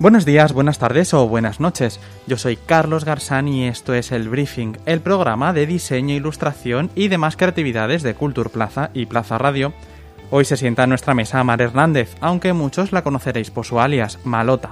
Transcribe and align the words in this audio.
Buenos 0.00 0.24
días, 0.24 0.52
buenas 0.52 0.78
tardes 0.78 1.12
o 1.12 1.26
buenas 1.26 1.58
noches. 1.58 1.98
Yo 2.28 2.36
soy 2.36 2.54
Carlos 2.54 3.04
Garzán 3.04 3.48
y 3.48 3.66
esto 3.66 3.94
es 3.94 4.12
El 4.12 4.28
Briefing, 4.28 4.78
el 4.86 5.00
programa 5.00 5.52
de 5.52 5.66
diseño, 5.66 6.14
ilustración 6.14 6.88
y 6.94 7.08
demás 7.08 7.36
creatividades 7.36 8.04
de 8.04 8.14
Culture 8.14 8.48
Plaza 8.48 8.90
y 8.94 9.06
Plaza 9.06 9.38
Radio. 9.38 9.72
Hoy 10.30 10.44
se 10.44 10.56
sienta 10.56 10.84
en 10.84 10.90
nuestra 10.90 11.14
mesa 11.14 11.42
Mar 11.42 11.60
Hernández, 11.60 12.14
aunque 12.20 12.52
muchos 12.52 12.92
la 12.92 13.02
conoceréis 13.02 13.50
por 13.50 13.66
su 13.66 13.80
alias, 13.80 14.20
Malota. 14.22 14.70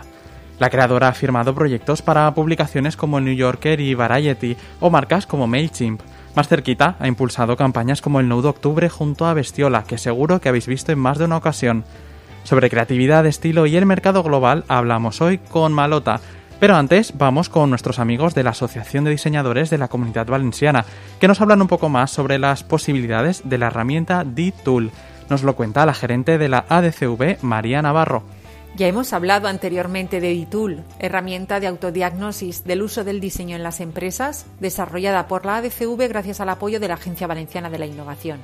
La 0.61 0.71
creadora 0.71 1.09
ha 1.09 1.13
firmado 1.13 1.57
proyectos 1.57 2.03
para 2.03 2.33
publicaciones 2.33 2.97
como 2.97 3.21
New 3.21 3.35
Yorker 3.35 3.81
y 3.81 3.95
Variety 3.95 4.57
o 4.79 4.91
marcas 4.91 5.27
como 5.27 5.49
MailChimp. 5.49 6.03
Más 6.37 6.47
cerquita, 6.47 6.95
ha 7.01 7.09
impulsado 7.09 7.57
campañas 7.57 8.01
como 8.01 8.21
el 8.21 8.29
Nudo 8.29 8.51
Octubre 8.51 8.89
junto 8.89 9.27
a 9.27 9.35
Bestiola, 9.35 9.83
que 9.83 9.99
seguro 9.99 10.41
que 10.41 10.51
habéis 10.51 10.69
visto 10.69 10.93
en 10.93 11.01
más 11.01 11.19
de 11.19 11.25
una 11.25 11.37
ocasión. 11.37 11.85
Sobre 12.47 12.71
creatividad, 12.71 13.27
estilo 13.27 13.67
y 13.67 13.77
el 13.77 13.87
mercado 13.87 14.23
global 14.23 14.65
hablamos 14.69 15.21
hoy 15.21 15.39
con 15.39 15.73
Malota. 15.73 16.21
Pero 16.61 16.77
antes 16.77 17.19
vamos 17.19 17.49
con 17.49 17.71
nuestros 17.71 17.99
amigos 17.99 18.37
de 18.37 18.45
la 18.45 18.51
Asociación 18.51 19.03
de 19.03 19.11
Diseñadores 19.11 19.69
de 19.69 19.79
la 19.79 19.89
Comunidad 19.89 20.29
Valenciana, 20.29 20.85
que 21.19 21.27
nos 21.27 21.41
hablan 21.41 21.61
un 21.61 21.67
poco 21.67 21.89
más 21.89 22.13
sobre 22.13 22.39
las 22.39 22.63
posibilidades 22.63 23.43
de 23.45 23.59
la 23.59 23.67
herramienta 23.67 24.23
D-Tool. 24.23 24.93
Nos 25.29 25.43
lo 25.43 25.57
cuenta 25.57 25.87
la 25.87 25.93
gerente 25.93 26.39
de 26.39 26.49
la 26.49 26.65
ADCV, 26.69 27.43
María 27.43 27.83
Navarro. 27.83 28.23
Ya 28.77 28.87
hemos 28.87 29.13
hablado 29.13 29.49
anteriormente 29.49 30.21
de 30.21 30.29
DITUL, 30.29 30.85
herramienta 31.01 31.61
de 31.61 31.67
autodiagnosis 31.67 32.63
del 32.63 32.83
uso 32.83 33.03
del 33.03 33.21
diseño 33.21 33.57
en 33.57 33.63
las 33.63 33.81
empresas, 33.81 34.47
desarrollada 34.61 35.27
por 35.27 35.47
la 35.47 35.57
ADCV 35.57 36.09
gracias 36.09 36.41
al 36.41 36.51
apoyo 36.51 36.79
de 36.79 36.89
la 36.89 36.95
Agencia 36.95 37.27
Valenciana 37.27 37.71
de 37.71 37.79
la 37.79 37.87
Innovación. 37.87 38.39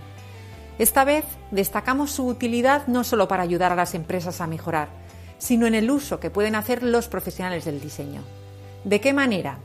Esta 0.83 1.05
vez 1.05 1.25
destacamos 1.53 2.11
su 2.11 2.27
utilidad 2.27 2.89
no 2.89 3.05
solo 3.05 3.29
para 3.29 3.45
ayudar 3.45 3.71
a 3.71 3.77
las 3.77 3.95
empresas 3.95 4.41
a 4.41 4.49
mejorar, 4.49 4.89
sino 5.39 5.69
en 5.69 5.77
el 5.77 5.89
uso 5.89 6.19
que 6.19 6.29
pueden 6.29 6.57
hacer 6.57 6.83
los 6.83 7.07
profesionales 7.07 7.65
del 7.65 7.81
diseño. 7.81 8.23
¿De 8.83 9.01
qué 9.01 9.13
manera? 9.13 9.61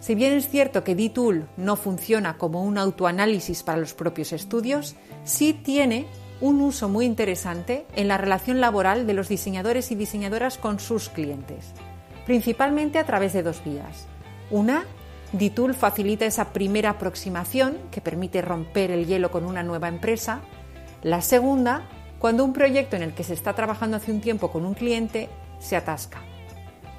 Si 0.00 0.14
bien 0.14 0.32
es 0.32 0.48
cierto 0.48 0.82
que 0.82 0.94
DITUL 0.94 1.48
no 1.58 1.76
funciona 1.76 2.38
como 2.38 2.64
un 2.64 2.78
autoanálisis 2.78 3.62
para 3.62 3.76
los 3.76 3.92
propios 3.92 4.32
estudios, 4.32 4.96
sí 5.24 5.52
tiene 5.52 6.06
un 6.40 6.62
uso 6.62 6.88
muy 6.88 7.04
interesante 7.04 7.84
en 7.94 8.08
la 8.08 8.16
relación 8.16 8.62
laboral 8.62 9.06
de 9.06 9.12
los 9.12 9.28
diseñadores 9.28 9.90
y 9.90 9.96
diseñadoras 9.96 10.56
con 10.56 10.80
sus 10.80 11.10
clientes, 11.10 11.74
principalmente 12.24 12.98
a 12.98 13.04
través 13.04 13.34
de 13.34 13.42
dos 13.42 13.62
vías. 13.66 14.06
Una, 14.50 14.86
DITUL 15.34 15.74
facilita 15.74 16.26
esa 16.26 16.52
primera 16.52 16.90
aproximación 16.90 17.78
que 17.90 18.00
permite 18.00 18.40
romper 18.40 18.92
el 18.92 19.06
hielo 19.06 19.32
con 19.32 19.44
una 19.44 19.64
nueva 19.64 19.88
empresa. 19.88 20.42
La 21.02 21.22
segunda, 21.22 21.88
cuando 22.20 22.44
un 22.44 22.52
proyecto 22.52 22.94
en 22.94 23.02
el 23.02 23.14
que 23.14 23.24
se 23.24 23.34
está 23.34 23.52
trabajando 23.52 23.96
hace 23.96 24.12
un 24.12 24.20
tiempo 24.20 24.52
con 24.52 24.64
un 24.64 24.74
cliente 24.74 25.28
se 25.58 25.74
atasca. 25.74 26.20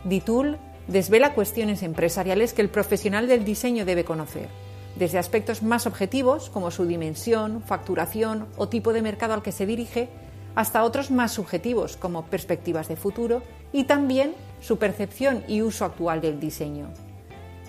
DITUL 0.04 0.58
desvela 0.90 1.34
cuestiones 1.34 1.82
empresariales 1.82 2.52
que 2.52 2.62
el 2.62 2.70
profesional 2.70 3.28
del 3.28 3.46
diseño 3.46 3.86
debe 3.86 4.04
conocer 4.04 4.50
desde 4.98 5.18
aspectos 5.18 5.64
más 5.64 5.88
objetivos 5.88 6.50
como 6.50 6.72
su 6.72 6.86
dimensión, 6.86 7.62
facturación 7.62 8.48
o 8.58 8.68
tipo 8.68 8.92
de 8.92 9.02
mercado 9.02 9.34
al 9.34 9.44
que 9.44 9.52
se 9.54 9.66
dirige, 9.66 10.10
hasta 10.56 10.84
otros 10.84 11.10
más 11.10 11.32
subjetivos 11.32 11.96
como 11.96 12.26
perspectivas 12.26 12.90
de 12.90 12.98
futuro 12.98 13.44
y 13.72 13.86
también 13.86 14.34
su 14.62 14.78
percepción 14.78 15.44
y 15.48 15.62
uso 15.62 15.86
actual 15.86 16.20
del 16.20 16.40
diseño. 16.40 16.88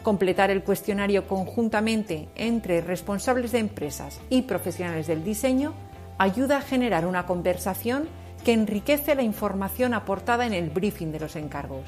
Completar 0.07 0.51
el 0.53 0.63
cuestionario 0.63 1.27
conjuntamente 1.27 2.29
entre 2.37 2.81
responsables 2.81 3.51
de 3.51 3.59
empresas 3.59 4.21
y 4.31 4.43
profesionales 4.43 5.09
del 5.09 5.25
diseño 5.25 5.75
ayuda 6.17 6.59
a 6.59 6.61
generar 6.61 7.07
una 7.07 7.27
conversación 7.27 8.07
que 8.45 8.53
enriquece 8.53 9.17
la 9.17 9.25
información 9.25 9.95
aportada 9.95 10.47
en 10.47 10.53
el 10.53 10.71
briefing 10.71 11.11
de 11.11 11.19
los 11.19 11.35
encargos. 11.35 11.83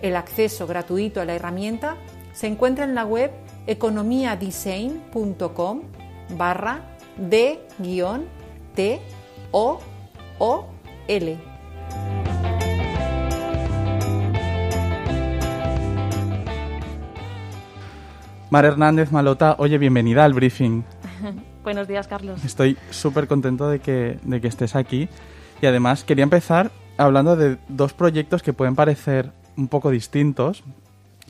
El 0.00 0.16
acceso 0.16 0.66
gratuito 0.66 1.20
a 1.20 1.26
la 1.26 1.34
herramienta 1.34 1.98
se 2.32 2.46
encuentra 2.46 2.86
en 2.86 2.94
la 2.94 3.04
web 3.04 3.30
economiadesign.com 3.66 5.82
barra 6.38 6.96
D-T-O-O-L. 7.18 7.54
Mar 18.54 18.66
Hernández 18.66 19.10
Malota, 19.10 19.56
oye, 19.58 19.78
bienvenida 19.78 20.24
al 20.24 20.32
briefing. 20.32 20.84
Buenos 21.64 21.88
días, 21.88 22.06
Carlos. 22.06 22.44
Estoy 22.44 22.78
súper 22.90 23.26
contento 23.26 23.68
de 23.68 23.80
que, 23.80 24.20
de 24.22 24.40
que 24.40 24.46
estés 24.46 24.76
aquí. 24.76 25.08
Y 25.60 25.66
además 25.66 26.04
quería 26.04 26.22
empezar 26.22 26.70
hablando 26.96 27.34
de 27.34 27.58
dos 27.66 27.94
proyectos 27.94 28.44
que 28.44 28.52
pueden 28.52 28.76
parecer 28.76 29.32
un 29.56 29.66
poco 29.66 29.90
distintos, 29.90 30.62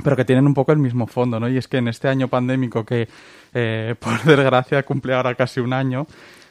pero 0.03 0.17
que 0.17 0.27
tienen 0.27 0.47
un 0.47 0.53
poco 0.53 0.73
el 0.73 0.79
mismo 0.79 1.07
fondo, 1.07 1.41
¿no? 1.41 1.49
Y 1.49 1.57
es 1.57 1.67
que 1.67 1.79
en 1.79 1.89
este 1.89 2.09
año 2.09 2.29
pandémico 2.29 2.85
que, 2.85 3.09
eh, 3.55 3.95
por 4.01 4.23
desgracia, 4.25 4.83
cumple 4.83 5.15
ahora 5.15 5.35
casi 5.35 5.61
un 5.61 5.73
año, 5.73 6.07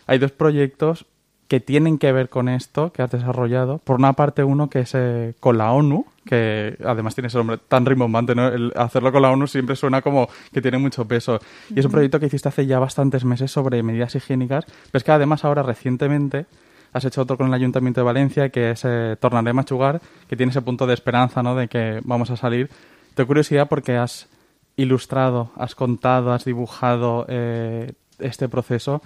hay 0.08 0.18
dos 0.18 0.32
proyectos 0.32 1.06
que 1.54 1.60
tienen 1.60 2.00
que 2.00 2.12
ver 2.12 2.30
con 2.30 2.50
esto 2.50 2.92
que 2.92 3.04
has 3.04 3.12
desarrollado. 3.12 3.78
Por 3.78 4.00
una 4.00 4.14
parte, 4.14 4.44
uno 4.44 4.72
que 4.72 4.80
es 4.80 4.96
eh, 4.96 5.36
con 5.40 5.60
la 5.60 5.72
ONU, 5.72 6.08
que 6.26 6.76
además 6.84 7.14
tiene 7.14 7.28
ese 7.28 7.38
nombre 7.38 7.60
tan 7.60 7.86
rimbombante, 7.86 8.34
¿no? 8.34 8.48
El 8.48 8.74
hacerlo 8.76 9.12
con 9.12 9.22
la 9.22 9.30
ONU 9.30 9.46
siempre 9.46 9.76
suena 9.76 10.02
como 10.02 10.28
que 10.52 10.64
tiene 10.64 10.80
mucho 10.80 11.06
peso. 11.06 11.40
Y 11.70 11.80
es 11.80 11.86
un 11.86 11.92
proyecto 11.92 12.20
que 12.20 12.26
hiciste 12.26 12.50
hace 12.50 12.66
ya 12.66 12.80
bastantes 12.80 13.24
meses 13.24 13.52
sobre 13.52 13.84
medidas 13.84 14.16
higiénicas, 14.16 14.66
pero 14.66 14.98
es 14.98 15.04
que 15.04 15.12
además 15.12 15.46
ahora 15.46 15.62
recientemente 15.62 16.48
has 16.92 17.06
hecho 17.06 17.22
otro 17.22 17.38
con 17.38 17.46
el 17.46 17.54
Ayuntamiento 17.54 18.02
de 18.02 18.06
Valencia, 18.06 18.50
que 18.50 18.72
es 18.72 18.82
eh, 18.84 19.16
Tornaré 19.20 19.52
a 19.52 19.54
Machugar, 19.54 20.02
que 20.28 20.36
tiene 20.36 20.50
ese 20.50 20.64
punto 20.64 20.88
de 20.88 20.96
esperanza, 20.96 21.44
¿no? 21.44 21.54
De 21.54 21.68
que 21.68 22.02
vamos 22.04 22.32
a 22.32 22.36
salir 22.36 22.72
tengo 23.14 23.28
curiosidad 23.28 23.70
porque 23.70 23.96
has 23.96 24.28
ilustrado, 24.76 25.52
has 25.56 25.76
contado, 25.76 26.34
has 26.34 26.46
dibujado 26.46 27.28
eh, 27.30 27.94
este 28.18 28.50
proceso. 28.50 29.04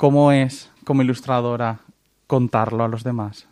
¿Cómo 0.00 0.32
es 0.32 0.70
como 0.86 1.02
ilustradora 1.02 1.80
contarlo 2.26 2.84
a 2.84 2.88
los 2.88 3.04
demás? 3.04 3.46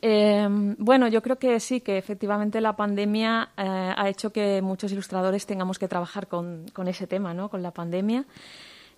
Eh, 0.00 0.48
bueno, 0.78 1.06
yo 1.08 1.20
creo 1.20 1.36
que 1.36 1.60
sí, 1.60 1.82
que 1.82 1.98
efectivamente 1.98 2.62
la 2.62 2.76
pandemia 2.76 3.50
eh, 3.58 3.92
ha 3.94 4.08
hecho 4.08 4.32
que 4.32 4.62
muchos 4.62 4.90
ilustradores 4.92 5.44
tengamos 5.44 5.78
que 5.78 5.86
trabajar 5.86 6.28
con, 6.28 6.64
con, 6.72 6.88
ese 6.88 7.06
tema, 7.06 7.34
¿no? 7.34 7.50
con 7.50 7.62
la 7.62 7.72
pandemia. 7.72 8.24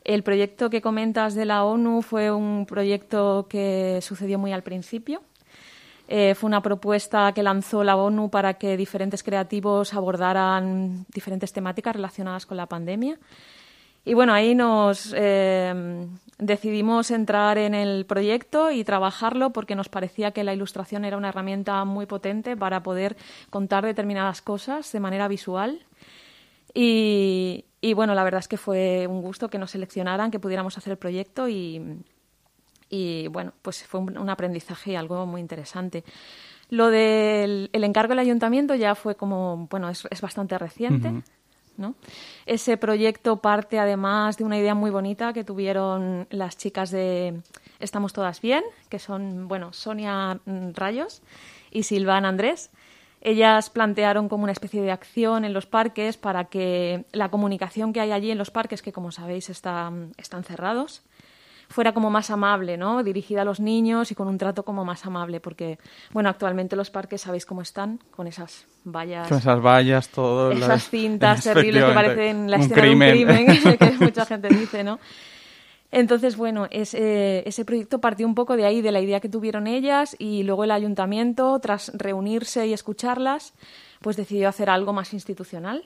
El 0.05 0.23
proyecto 0.23 0.71
que 0.71 0.81
comentas 0.81 1.34
de 1.34 1.47
la 1.47 1.65
ONU 1.65 2.01
fue 2.03 2.31
un 2.31 2.65
proyecto 2.65 3.49
que 3.51 3.99
sucedió 4.01 4.39
muy 4.39 4.53
al 4.53 4.63
principio, 4.63 5.23
eh, 6.07 6.37
fue 6.37 6.47
una 6.47 6.63
propuesta 6.63 7.33
que 7.33 7.43
lanzó 7.43 7.83
la 7.83 7.97
ONU 7.97 8.31
para 8.31 8.55
que 8.55 8.77
diferentes 8.77 9.25
creativos 9.25 9.95
abordaran 9.95 11.07
diferentes 11.13 11.53
temáticas 11.53 11.97
relacionadas 11.97 12.47
con 12.47 12.57
la 12.57 12.67
pandemia. 12.67 13.19
Y 14.06 14.15
bueno, 14.15 14.33
ahí 14.33 14.55
nos 14.55 15.12
eh, 15.17 16.06
decidimos 16.39 17.11
entrar 17.11 17.59
en 17.59 17.75
el 17.75 18.06
proyecto 18.06 18.71
y 18.71 18.84
trabajarlo 18.84 19.50
porque 19.50 19.75
nos 19.75 19.89
parecía 19.89 20.31
que 20.31 20.44
la 20.44 20.55
ilustración 20.55 21.05
era 21.05 21.17
una 21.17 21.31
herramienta 21.31 21.84
muy 21.84 22.06
potente 22.06 22.56
para 22.56 22.84
poder 22.84 23.16
contar 23.50 23.84
determinadas 23.84 24.43
cosas 24.43 24.93
de 24.93 25.00
manera 25.00 25.27
visual. 25.27 25.84
Y, 26.72 27.65
y 27.81 27.95
bueno, 27.95 28.15
la 28.15 28.22
verdad 28.22 28.39
es 28.39 28.47
que 28.47 28.56
fue 28.59 29.09
un 29.09 29.22
gusto 29.22 29.50
que 29.50 29.59
nos 29.59 29.72
seleccionaran, 29.72 30.31
que 30.31 30.39
pudiéramos 30.39 30.78
hacer 30.78 30.93
el 30.93 30.99
proyecto 30.99 31.49
y, 31.49 32.05
y 32.89 33.27
bueno, 33.27 33.54
pues 33.60 33.83
fue 33.83 33.98
un, 33.98 34.30
aprendizaje 34.30 34.92
y 34.92 34.95
algo 34.95 35.27
muy 35.27 35.41
interesante. 35.41 36.04
Lo 36.71 36.91
del 36.91 37.71
el 37.72 37.83
encargo 37.83 38.10
del 38.10 38.21
ayuntamiento 38.21 38.77
ya 38.77 38.95
fue 38.95 39.16
como, 39.16 39.66
bueno, 39.69 39.89
es, 39.89 40.07
es 40.13 40.21
bastante 40.21 40.57
reciente. 40.59 41.25
Ese 42.47 42.77
proyecto 42.77 43.37
parte 43.37 43.78
además 43.78 44.37
de 44.37 44.45
una 44.45 44.59
idea 44.59 44.75
muy 44.75 44.91
bonita 44.91 45.33
que 45.33 45.45
tuvieron 45.45 46.27
las 46.31 46.57
chicas 46.57 46.91
de 46.91 47.41
Estamos 47.81 48.13
Todas 48.13 48.41
Bien, 48.41 48.65
que 48.89 48.99
son, 48.99 49.49
bueno, 49.49 49.73
Sonia 49.73 50.41
Rayos 50.75 51.23
y 51.71 51.83
Silvana 51.83 52.28
Andrés. 52.28 52.71
Ellas 53.21 53.71
plantearon 53.71 54.28
como 54.28 54.45
una 54.45 54.53
especie 54.53 54.83
de 54.83 54.93
acción 54.93 55.45
en 55.45 55.53
los 55.53 55.67
parques 55.67 56.17
para 56.17 56.45
que 56.45 57.07
la 57.13 57.31
comunicación 57.31 57.93
que 57.93 58.01
hay 58.01 58.13
allí 58.13 58.31
en 58.31 58.39
los 58.39 58.51
parques, 58.51 58.83
que 58.83 58.93
como 58.93 59.11
sabéis 59.11 59.51
está, 59.51 59.91
están 60.17 60.45
cerrados, 60.45 61.03
fuera 61.68 61.92
como 61.92 62.10
más 62.10 62.30
amable, 62.30 62.77
¿no? 62.77 63.03
Dirigida 63.03 63.42
a 63.42 63.45
los 63.45 63.60
niños 63.60 64.10
y 64.10 64.15
con 64.15 64.28
un 64.28 64.39
trato 64.39 64.65
como 64.65 64.84
más 64.84 65.04
amable, 65.07 65.41
porque, 65.41 65.78
bueno, 66.13 66.28
actualmente 66.28 66.77
los 66.77 66.91
parques 66.91 67.22
sabéis 67.22 67.47
cómo 67.47 67.63
están, 67.63 68.01
con 68.10 68.27
esas 68.27 68.66
vallas. 68.84 69.28
Con 69.28 69.39
esas 69.39 69.60
vallas, 69.60 70.09
todo. 70.09 70.53
Esas 70.53 70.89
cintas 70.89 71.42
terribles 71.45 71.84
que 71.84 71.92
parecen 71.92 72.51
la 72.51 72.59
escena 72.59 72.83
de 72.83 72.91
un 72.91 73.01
crimen, 73.01 73.47
que 73.78 73.91
mucha 74.01 74.27
gente 74.27 74.48
dice, 74.48 74.84
¿no? 74.84 74.98
Entonces, 75.92 76.36
bueno, 76.36 76.66
ese, 76.71 77.48
ese 77.48 77.65
proyecto 77.65 78.01
partió 78.01 78.27
un 78.27 78.34
poco 78.34 78.57
de 78.57 78.66
ahí, 78.66 78.83
de 78.83 78.92
la 78.92 79.01
idea 79.01 79.21
que 79.21 79.28
tuvieron 79.28 79.66
ellas 79.66 80.16
y 80.18 80.42
luego 80.42 80.65
el 80.65 80.72
ayuntamiento, 80.72 81.59
tras 81.60 81.92
reunirse 81.95 82.66
y 82.66 82.72
escucharlas, 82.72 83.54
pues 84.01 84.16
decidió 84.16 84.48
hacer 84.48 84.68
algo 84.68 84.92
más 84.92 85.13
institucional. 85.15 85.84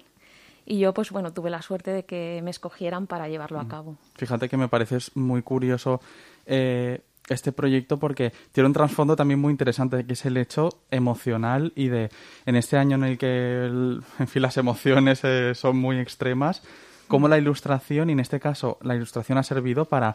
Y 0.70 0.78
yo, 0.78 0.94
pues 0.94 1.11
bueno, 1.11 1.32
tuve 1.32 1.50
la 1.50 1.62
suerte 1.62 1.90
de 1.90 2.05
que 2.05 2.40
me 2.44 2.50
escogieran 2.52 3.08
para 3.08 3.28
llevarlo 3.28 3.58
a 3.58 3.67
cabo. 3.67 3.96
Fíjate 4.14 4.49
que 4.49 4.56
me 4.56 4.69
parece 4.69 4.99
muy 5.17 5.43
curioso 5.43 6.00
eh, 6.46 7.00
este 7.28 7.50
proyecto 7.50 7.99
porque 7.99 8.32
tiene 8.52 8.69
un 8.69 8.72
trasfondo 8.72 9.17
también 9.17 9.40
muy 9.40 9.50
interesante, 9.50 10.06
que 10.06 10.12
es 10.12 10.25
el 10.26 10.37
hecho 10.37 10.69
emocional 10.93 11.72
y 11.75 11.88
de, 11.88 12.08
en 12.46 12.55
este 12.55 12.76
año 12.76 12.94
en 12.94 13.02
el 13.02 13.19
que, 13.19 13.64
en 13.64 14.28
fin, 14.28 14.43
las 14.43 14.58
emociones 14.58 15.25
eh, 15.25 15.56
son 15.56 15.76
muy 15.76 15.99
extremas, 15.99 16.62
cómo 17.08 17.26
la 17.26 17.37
ilustración, 17.37 18.08
y 18.08 18.12
en 18.12 18.20
este 18.20 18.38
caso 18.38 18.78
la 18.81 18.94
ilustración 18.94 19.38
ha 19.38 19.43
servido 19.43 19.87
para 19.87 20.14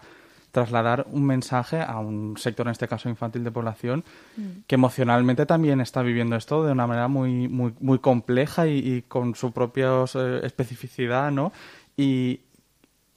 trasladar 0.56 1.06
un 1.12 1.26
mensaje 1.26 1.82
a 1.82 2.00
un 2.00 2.38
sector, 2.38 2.66
en 2.68 2.72
este 2.72 2.88
caso 2.88 3.10
infantil 3.10 3.44
de 3.44 3.52
población, 3.52 4.06
mm. 4.38 4.44
que 4.66 4.76
emocionalmente 4.76 5.46
también 5.46 5.82
está 5.82 6.02
viviendo 6.02 6.38
esto 6.38 6.64
de 6.64 6.72
una 6.72 6.88
manera 6.88 7.10
muy, 7.10 7.50
muy, 7.50 7.74
muy 7.82 8.00
compleja 8.00 8.66
y, 8.66 9.04
con 9.10 9.36
su 9.36 9.52
propia 9.52 9.90
eh, 10.16 10.40
especificidad, 10.44 11.30
¿no? 11.30 11.52
Y, 11.98 12.40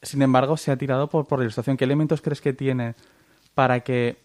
sin 0.03 0.23
embargo, 0.23 0.57
se 0.57 0.73
ha 0.73 0.77
tirado 0.77 1.09
por, 1.09 1.27
por 1.27 1.39
la 1.39 1.45
ilustración. 1.45 1.77
¿Qué 1.77 1.85
elementos 1.85 2.21
crees 2.21 2.41
que 2.41 2.53
tiene 2.53 2.97
para 3.55 3.81
que 3.81 4.17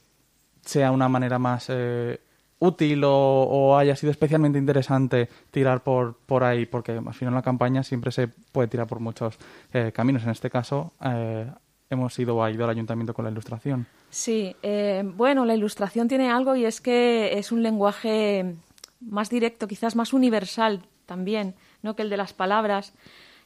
sea 0.66 0.92
una 0.92 1.08
manera 1.08 1.38
más 1.38 1.68
eh, 1.70 2.20
útil 2.58 3.04
o, 3.06 3.78
haya 3.78 3.96
sido 3.96 4.10
especialmente 4.10 4.58
interesante 4.58 5.30
tirar 5.52 5.84
por, 5.84 6.16
por 6.26 6.44
ahí, 6.44 6.66
porque 6.66 6.94
al 6.94 7.14
final 7.14 7.36
la 7.36 7.42
campaña 7.44 7.84
siempre 7.84 8.12
se 8.12 8.28
puede 8.28 8.70
tirar 8.70 8.88
por 8.88 9.00
muchos 9.00 9.38
eh, 9.72 9.92
caminos. 9.94 10.24
En 10.24 10.30
este 10.30 10.50
caso, 10.50 10.94
eh, 11.04 11.46
hemos 11.94 12.18
ido 12.20 12.36
o 12.36 12.44
ha 12.44 12.52
ido 12.52 12.64
al 12.64 12.70
ayuntamiento 12.70 13.14
con 13.14 13.26
la 13.26 13.32
ilustración. 13.32 13.88
Sí, 14.10 14.56
eh, 14.62 15.04
bueno, 15.04 15.46
la 15.46 15.56
ilustración 15.56 16.08
tiene 16.08 16.30
algo 16.30 16.56
y 16.56 16.66
es 16.66 16.82
que 16.82 17.38
es 17.38 17.52
un 17.52 17.64
lenguaje 17.64 18.56
más 19.00 19.30
directo, 19.30 19.68
quizás 19.68 19.96
más 19.96 20.14
universal 20.14 20.82
también, 21.06 21.56
¿no? 21.82 21.96
que 21.96 22.04
el 22.04 22.10
de 22.10 22.18
las 22.18 22.34
palabras. 22.34 22.94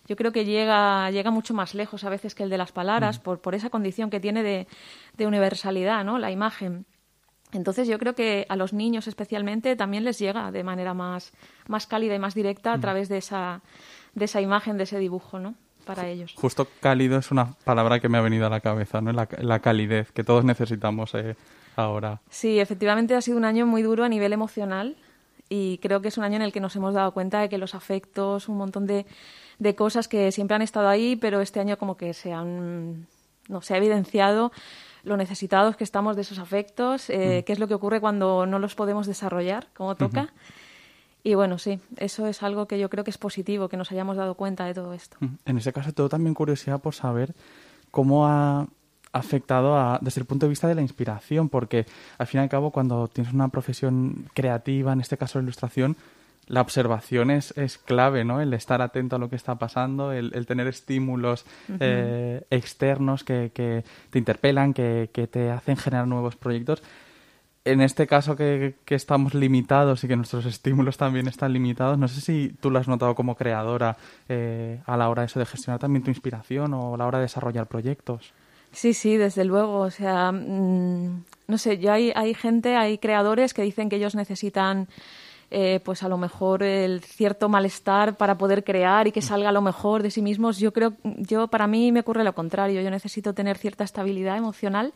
Yo 0.07 0.15
creo 0.15 0.31
que 0.31 0.45
llega, 0.45 1.11
llega 1.11 1.31
mucho 1.31 1.53
más 1.53 1.75
lejos 1.75 2.03
a 2.03 2.09
veces 2.09 2.33
que 2.33 2.43
el 2.43 2.49
de 2.49 2.57
las 2.57 2.71
palabras, 2.71 3.19
mm. 3.19 3.23
por, 3.23 3.41
por 3.41 3.55
esa 3.55 3.69
condición 3.69 4.09
que 4.09 4.19
tiene 4.19 4.43
de, 4.43 4.67
de 5.17 5.27
universalidad, 5.27 6.03
¿no? 6.05 6.17
la 6.17 6.31
imagen. 6.31 6.85
Entonces 7.53 7.87
yo 7.87 7.97
creo 7.97 8.13
que 8.13 8.45
a 8.49 8.55
los 8.55 8.73
niños 8.73 9.07
especialmente 9.07 9.75
también 9.75 10.03
les 10.03 10.19
llega 10.19 10.51
de 10.51 10.63
manera 10.63 10.93
más, 10.93 11.31
más 11.67 11.87
cálida 11.87 12.15
y 12.15 12.19
más 12.19 12.35
directa 12.35 12.73
a 12.73 12.79
través 12.79 13.07
de 13.07 13.17
esa, 13.19 13.61
de 14.15 14.25
esa 14.25 14.41
imagen, 14.41 14.77
de 14.77 14.83
ese 14.83 14.99
dibujo, 14.99 15.39
¿no? 15.39 15.55
Para 15.87 16.07
ellos. 16.07 16.33
Justo 16.35 16.67
cálido 16.81 17.17
es 17.17 17.31
una 17.31 17.53
palabra 17.63 17.99
que 17.99 18.09
me 18.09 18.17
ha 18.17 18.21
venido 18.21 18.45
a 18.45 18.49
la 18.49 18.59
cabeza, 18.59 19.01
¿no? 19.01 19.11
La, 19.13 19.27
la 19.39 19.59
calidez 19.59 20.11
que 20.11 20.23
todos 20.23 20.43
necesitamos 20.43 21.15
eh, 21.15 21.35
ahora. 21.75 22.21
Sí, 22.29 22.59
efectivamente 22.59 23.15
ha 23.15 23.21
sido 23.21 23.37
un 23.37 23.45
año 23.45 23.65
muy 23.65 23.81
duro 23.81 24.03
a 24.03 24.09
nivel 24.09 24.33
emocional 24.33 24.97
y 25.49 25.77
creo 25.77 26.01
que 26.01 26.09
es 26.09 26.17
un 26.17 26.23
año 26.23 26.35
en 26.35 26.41
el 26.41 26.51
que 26.51 26.59
nos 26.59 26.75
hemos 26.75 26.93
dado 26.93 27.11
cuenta 27.13 27.39
de 27.39 27.49
que 27.49 27.57
los 27.57 27.73
afectos, 27.73 28.49
un 28.49 28.57
montón 28.57 28.85
de, 28.85 29.05
de 29.59 29.75
cosas 29.75 30.07
que 30.07 30.31
siempre 30.31 30.55
han 30.55 30.61
estado 30.61 30.89
ahí, 30.89 31.15
pero 31.15 31.41
este 31.41 31.59
año 31.59 31.77
como 31.77 31.97
que 31.97 32.13
se 32.13 32.33
han, 32.33 33.07
no, 33.47 33.61
se 33.61 33.73
ha 33.73 33.77
evidenciado 33.77 34.51
lo 35.03 35.15
necesitados 35.15 35.77
que 35.77 35.85
estamos 35.85 36.15
de 36.15 36.23
esos 36.23 36.39
afectos, 36.39 37.09
eh, 37.09 37.39
mm. 37.41 37.45
qué 37.45 37.53
es 37.53 37.59
lo 37.59 37.67
que 37.67 37.73
ocurre 37.73 38.01
cuando 38.01 38.45
no 38.45 38.59
los 38.59 38.75
podemos 38.75 39.07
desarrollar 39.07 39.67
como 39.73 39.95
toca. 39.95 40.33
Y 41.27 41.35
bueno, 41.35 41.57
sí, 41.57 41.81
eso 41.97 42.25
es 42.25 42.41
algo 42.41 42.69
que 42.69 42.79
yo 42.79 42.89
creo 42.89 43.03
que 43.03 43.11
es 43.11 43.17
positivo, 43.17 43.67
que 43.67 43.75
nos 43.75 43.91
hayamos 43.91 44.15
dado 44.15 44.35
cuenta 44.35 44.63
de 44.63 44.73
todo 44.73 44.93
esto. 44.93 45.17
En 45.43 45.57
ese 45.57 45.73
caso, 45.73 45.91
tengo 45.91 46.07
también 46.07 46.33
curiosidad 46.33 46.79
por 46.79 46.95
saber 46.95 47.35
cómo 47.91 48.25
ha 48.25 48.67
afectado 49.11 49.75
a, 49.75 49.99
desde 50.01 50.21
el 50.21 50.25
punto 50.25 50.45
de 50.45 50.51
vista 50.51 50.69
de 50.69 50.75
la 50.75 50.81
inspiración, 50.81 51.49
porque 51.49 51.85
al 52.17 52.27
fin 52.27 52.39
y 52.39 52.43
al 52.43 52.49
cabo, 52.49 52.71
cuando 52.71 53.09
tienes 53.09 53.33
una 53.33 53.49
profesión 53.49 54.29
creativa, 54.33 54.93
en 54.93 55.01
este 55.01 55.17
caso 55.17 55.39
la 55.39 55.43
ilustración, 55.43 55.97
la 56.45 56.61
observación 56.61 57.29
es, 57.29 57.51
es, 57.57 57.77
clave, 57.77 58.23
¿no? 58.23 58.39
El 58.39 58.53
estar 58.53 58.81
atento 58.81 59.17
a 59.17 59.19
lo 59.19 59.29
que 59.29 59.35
está 59.35 59.55
pasando, 59.55 60.13
el, 60.13 60.45
tener 60.45 60.67
estímulos 60.67 61.45
eh, 61.81 62.45
externos 62.51 63.25
que, 63.25 63.51
que, 63.53 63.83
te 64.11 64.17
interpelan, 64.17 64.73
que, 64.73 65.09
que, 65.11 65.27
te 65.27 65.51
hacen 65.51 65.75
generar 65.75 66.07
nuevos 66.07 66.37
proyectos. 66.37 66.81
En 67.71 67.81
este 67.81 68.07
caso 68.07 68.35
que, 68.35 68.75
estamos 68.87 69.33
limitados 69.33 70.03
y 70.03 70.07
que 70.07 70.15
nuestros 70.15 70.45
estímulos 70.45 70.95
también 70.95 71.27
están 71.27 71.51
limitados, 71.51 71.97
no 71.97 72.07
sé 72.07 72.21
si 72.21 72.55
tú 72.61 72.71
lo 72.71 72.79
has 72.79 72.87
notado 72.87 73.13
como 73.13 73.35
creadora 73.35 73.97
eh, 74.29 74.79
a 74.85 74.95
la 74.95 75.09
hora 75.09 75.23
de 75.23 75.25
eso 75.25 75.39
de 75.39 75.45
gestionar 75.45 75.79
también 75.79 76.03
tu 76.03 76.09
inspiración 76.09 76.73
o 76.73 76.95
a 76.95 76.97
la 76.97 77.05
hora 77.05 77.17
de 77.17 77.23
desarrollar 77.23 77.67
proyectos. 77.67 78.31
Sí, 78.71 78.93
sí, 78.93 79.17
desde 79.17 79.43
luego. 79.43 79.79
O 79.79 79.91
sea, 79.91 80.31
mm, 80.31 81.23
no 81.47 81.57
sé, 81.57 81.77
ya 81.77 81.93
hay, 81.93 82.13
hay 82.15 82.33
gente, 82.33 82.75
hay 82.75 82.97
creadores 82.97 83.53
que 83.53 83.63
dicen 83.63 83.89
que 83.89 83.97
ellos 83.97 84.15
necesitan 84.15 84.87
eh, 85.49 85.79
pues 85.83 86.03
a 86.03 86.09
lo 86.09 86.17
mejor 86.17 86.61
el 86.61 87.01
cierto 87.01 87.47
malestar 87.47 88.17
para 88.17 88.37
poder 88.37 88.65
crear 88.65 89.07
y 89.07 89.13
que 89.13 89.21
salga 89.21 89.53
lo 89.53 89.61
mejor 89.61 90.03
de 90.03 90.11
sí 90.11 90.21
mismos. 90.21 90.59
Yo 90.59 90.73
creo, 90.73 90.93
yo 91.03 91.47
para 91.47 91.67
mí 91.67 91.91
me 91.93 92.01
ocurre 92.01 92.25
lo 92.25 92.33
contrario. 92.33 92.81
Yo 92.81 92.91
necesito 92.91 93.33
tener 93.33 93.57
cierta 93.57 93.85
estabilidad 93.85 94.37
emocional 94.37 94.93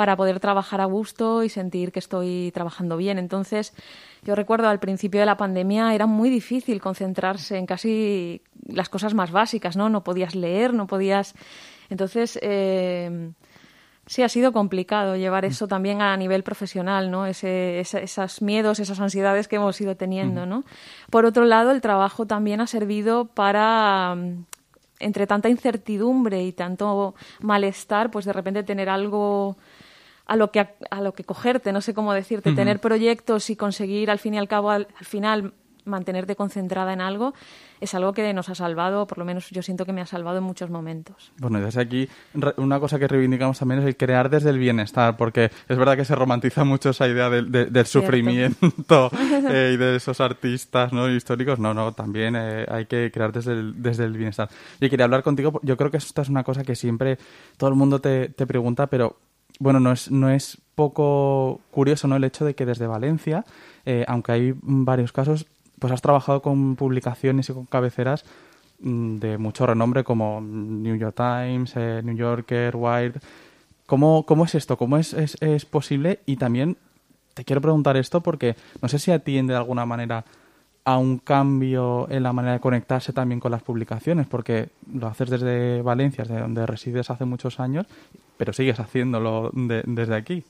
para 0.00 0.16
poder 0.16 0.40
trabajar 0.40 0.80
a 0.80 0.86
gusto 0.86 1.44
y 1.44 1.50
sentir 1.50 1.92
que 1.92 1.98
estoy 1.98 2.52
trabajando 2.54 2.96
bien. 2.96 3.18
Entonces, 3.18 3.74
yo 4.22 4.34
recuerdo 4.34 4.66
al 4.66 4.80
principio 4.80 5.20
de 5.20 5.26
la 5.26 5.36
pandemia 5.36 5.94
era 5.94 6.06
muy 6.06 6.30
difícil 6.30 6.80
concentrarse 6.80 7.58
en 7.58 7.66
casi 7.66 8.40
las 8.66 8.88
cosas 8.88 9.12
más 9.12 9.30
básicas, 9.30 9.76
¿no? 9.76 9.90
No 9.90 10.02
podías 10.02 10.34
leer, 10.34 10.72
no 10.72 10.86
podías. 10.86 11.34
Entonces, 11.90 12.38
eh, 12.40 13.30
Sí, 14.06 14.22
ha 14.22 14.28
sido 14.30 14.52
complicado 14.52 15.16
llevar 15.16 15.44
eso 15.44 15.68
también 15.68 16.00
a 16.00 16.16
nivel 16.16 16.42
profesional, 16.42 17.10
¿no? 17.10 17.26
Ese, 17.26 17.78
esos 17.78 18.40
miedos, 18.42 18.80
esas 18.80 18.98
ansiedades 18.98 19.46
que 19.46 19.56
hemos 19.56 19.80
ido 19.80 19.96
teniendo, 19.96 20.46
¿no? 20.46 20.64
Por 21.10 21.26
otro 21.26 21.44
lado, 21.44 21.70
el 21.70 21.80
trabajo 21.80 22.26
también 22.26 22.60
ha 22.60 22.66
servido 22.66 23.26
para, 23.26 24.16
entre 24.98 25.26
tanta 25.26 25.48
incertidumbre 25.48 26.42
y 26.42 26.52
tanto 26.52 27.14
malestar, 27.40 28.10
pues 28.10 28.24
de 28.24 28.32
repente 28.32 28.62
tener 28.62 28.88
algo 28.88 29.56
a 30.30 30.36
lo 30.36 30.52
que 30.52 30.60
a, 30.60 31.00
lo 31.00 31.12
que 31.12 31.24
cogerte, 31.24 31.72
no 31.72 31.80
sé 31.80 31.92
cómo 31.92 32.12
decirte, 32.12 32.52
tener 32.52 32.78
proyectos 32.78 33.50
y 33.50 33.56
conseguir 33.56 34.12
al 34.12 34.20
fin 34.20 34.34
y 34.34 34.38
al 34.38 34.46
cabo 34.46 34.70
al 34.70 34.86
final 35.00 35.54
mantenerte 35.84 36.36
concentrada 36.36 36.92
en 36.92 37.00
algo 37.00 37.34
es 37.80 37.94
algo 37.94 38.12
que 38.12 38.32
nos 38.32 38.48
ha 38.48 38.54
salvado, 38.54 39.08
por 39.08 39.18
lo 39.18 39.24
menos 39.24 39.50
yo 39.50 39.60
siento 39.60 39.84
que 39.84 39.92
me 39.92 40.02
ha 40.02 40.06
salvado 40.06 40.38
en 40.38 40.44
muchos 40.44 40.70
momentos. 40.70 41.32
Bueno, 41.38 41.60
desde 41.60 41.80
aquí 41.80 42.08
una 42.58 42.78
cosa 42.78 42.98
que 43.00 43.08
reivindicamos 43.08 43.58
también 43.58 43.80
es 43.80 43.86
el 43.86 43.96
crear 43.96 44.30
desde 44.30 44.50
el 44.50 44.58
bienestar, 44.58 45.16
porque 45.16 45.50
es 45.68 45.76
verdad 45.76 45.96
que 45.96 46.04
se 46.04 46.14
romantiza 46.14 46.62
mucho 46.62 46.90
esa 46.90 47.08
idea 47.08 47.28
del, 47.28 47.86
sufrimiento 47.86 49.10
eh, 49.50 49.72
y 49.74 49.76
de 49.78 49.96
esos 49.96 50.20
artistas 50.20 50.92
¿no? 50.92 51.08
históricos. 51.08 51.58
No, 51.58 51.74
no, 51.74 51.92
también 51.92 52.36
eh, 52.36 52.66
hay 52.68 52.86
que 52.86 53.10
crear 53.12 53.32
desde 53.32 53.54
el, 53.54 53.82
desde 53.82 54.04
el 54.04 54.12
bienestar. 54.12 54.48
Y 54.80 54.88
quería 54.90 55.06
hablar 55.06 55.24
contigo, 55.24 55.58
yo 55.64 55.76
creo 55.76 55.90
que 55.90 55.96
esta 55.96 56.22
es 56.22 56.28
una 56.28 56.44
cosa 56.44 56.62
que 56.62 56.76
siempre 56.76 57.18
todo 57.56 57.70
el 57.70 57.76
mundo 57.76 58.00
te, 58.00 58.28
te 58.28 58.46
pregunta, 58.46 58.86
pero 58.86 59.16
bueno, 59.60 59.78
no 59.78 59.92
es, 59.92 60.10
no 60.10 60.30
es 60.30 60.58
poco 60.74 61.60
curioso 61.70 62.08
¿no? 62.08 62.16
el 62.16 62.24
hecho 62.24 62.44
de 62.44 62.54
que 62.54 62.66
desde 62.66 62.86
Valencia, 62.86 63.44
eh, 63.84 64.04
aunque 64.08 64.32
hay 64.32 64.54
varios 64.62 65.12
casos, 65.12 65.46
pues 65.78 65.92
has 65.92 66.00
trabajado 66.00 66.40
con 66.40 66.76
publicaciones 66.76 67.50
y 67.50 67.52
con 67.52 67.66
cabeceras 67.66 68.24
mm, 68.80 69.18
de 69.18 69.38
mucho 69.38 69.66
renombre 69.66 70.02
como 70.02 70.40
New 70.40 70.96
York 70.96 71.14
Times, 71.14 71.74
eh, 71.76 72.00
New 72.02 72.16
Yorker, 72.16 72.74
Wired. 72.74 73.16
¿Cómo, 73.84 74.24
¿Cómo, 74.24 74.46
es 74.46 74.54
esto? 74.54 74.78
¿Cómo 74.78 74.96
es, 74.96 75.12
es, 75.14 75.64
posible? 75.66 76.20
Y 76.24 76.36
también 76.36 76.78
te 77.34 77.44
quiero 77.44 77.60
preguntar 77.60 77.98
esto 77.98 78.22
porque 78.22 78.56
no 78.80 78.88
sé 78.88 78.98
si 78.98 79.10
atiende 79.10 79.52
de 79.52 79.58
alguna 79.58 79.84
manera 79.84 80.24
a 80.92 80.98
un 80.98 81.18
cambio 81.18 82.06
en 82.10 82.22
la 82.22 82.32
manera 82.32 82.54
de 82.54 82.60
conectarse 82.60 83.12
también 83.12 83.40
con 83.40 83.50
las 83.50 83.62
publicaciones, 83.62 84.26
porque 84.26 84.68
lo 84.92 85.06
haces 85.06 85.30
desde 85.30 85.82
Valencia, 85.82 86.24
desde 86.24 86.40
donde 86.40 86.66
resides 86.66 87.10
hace 87.10 87.24
muchos 87.24 87.60
años, 87.60 87.86
pero 88.36 88.52
sigues 88.52 88.80
haciéndolo 88.80 89.50
desde 89.52 90.14
aquí. 90.14 90.44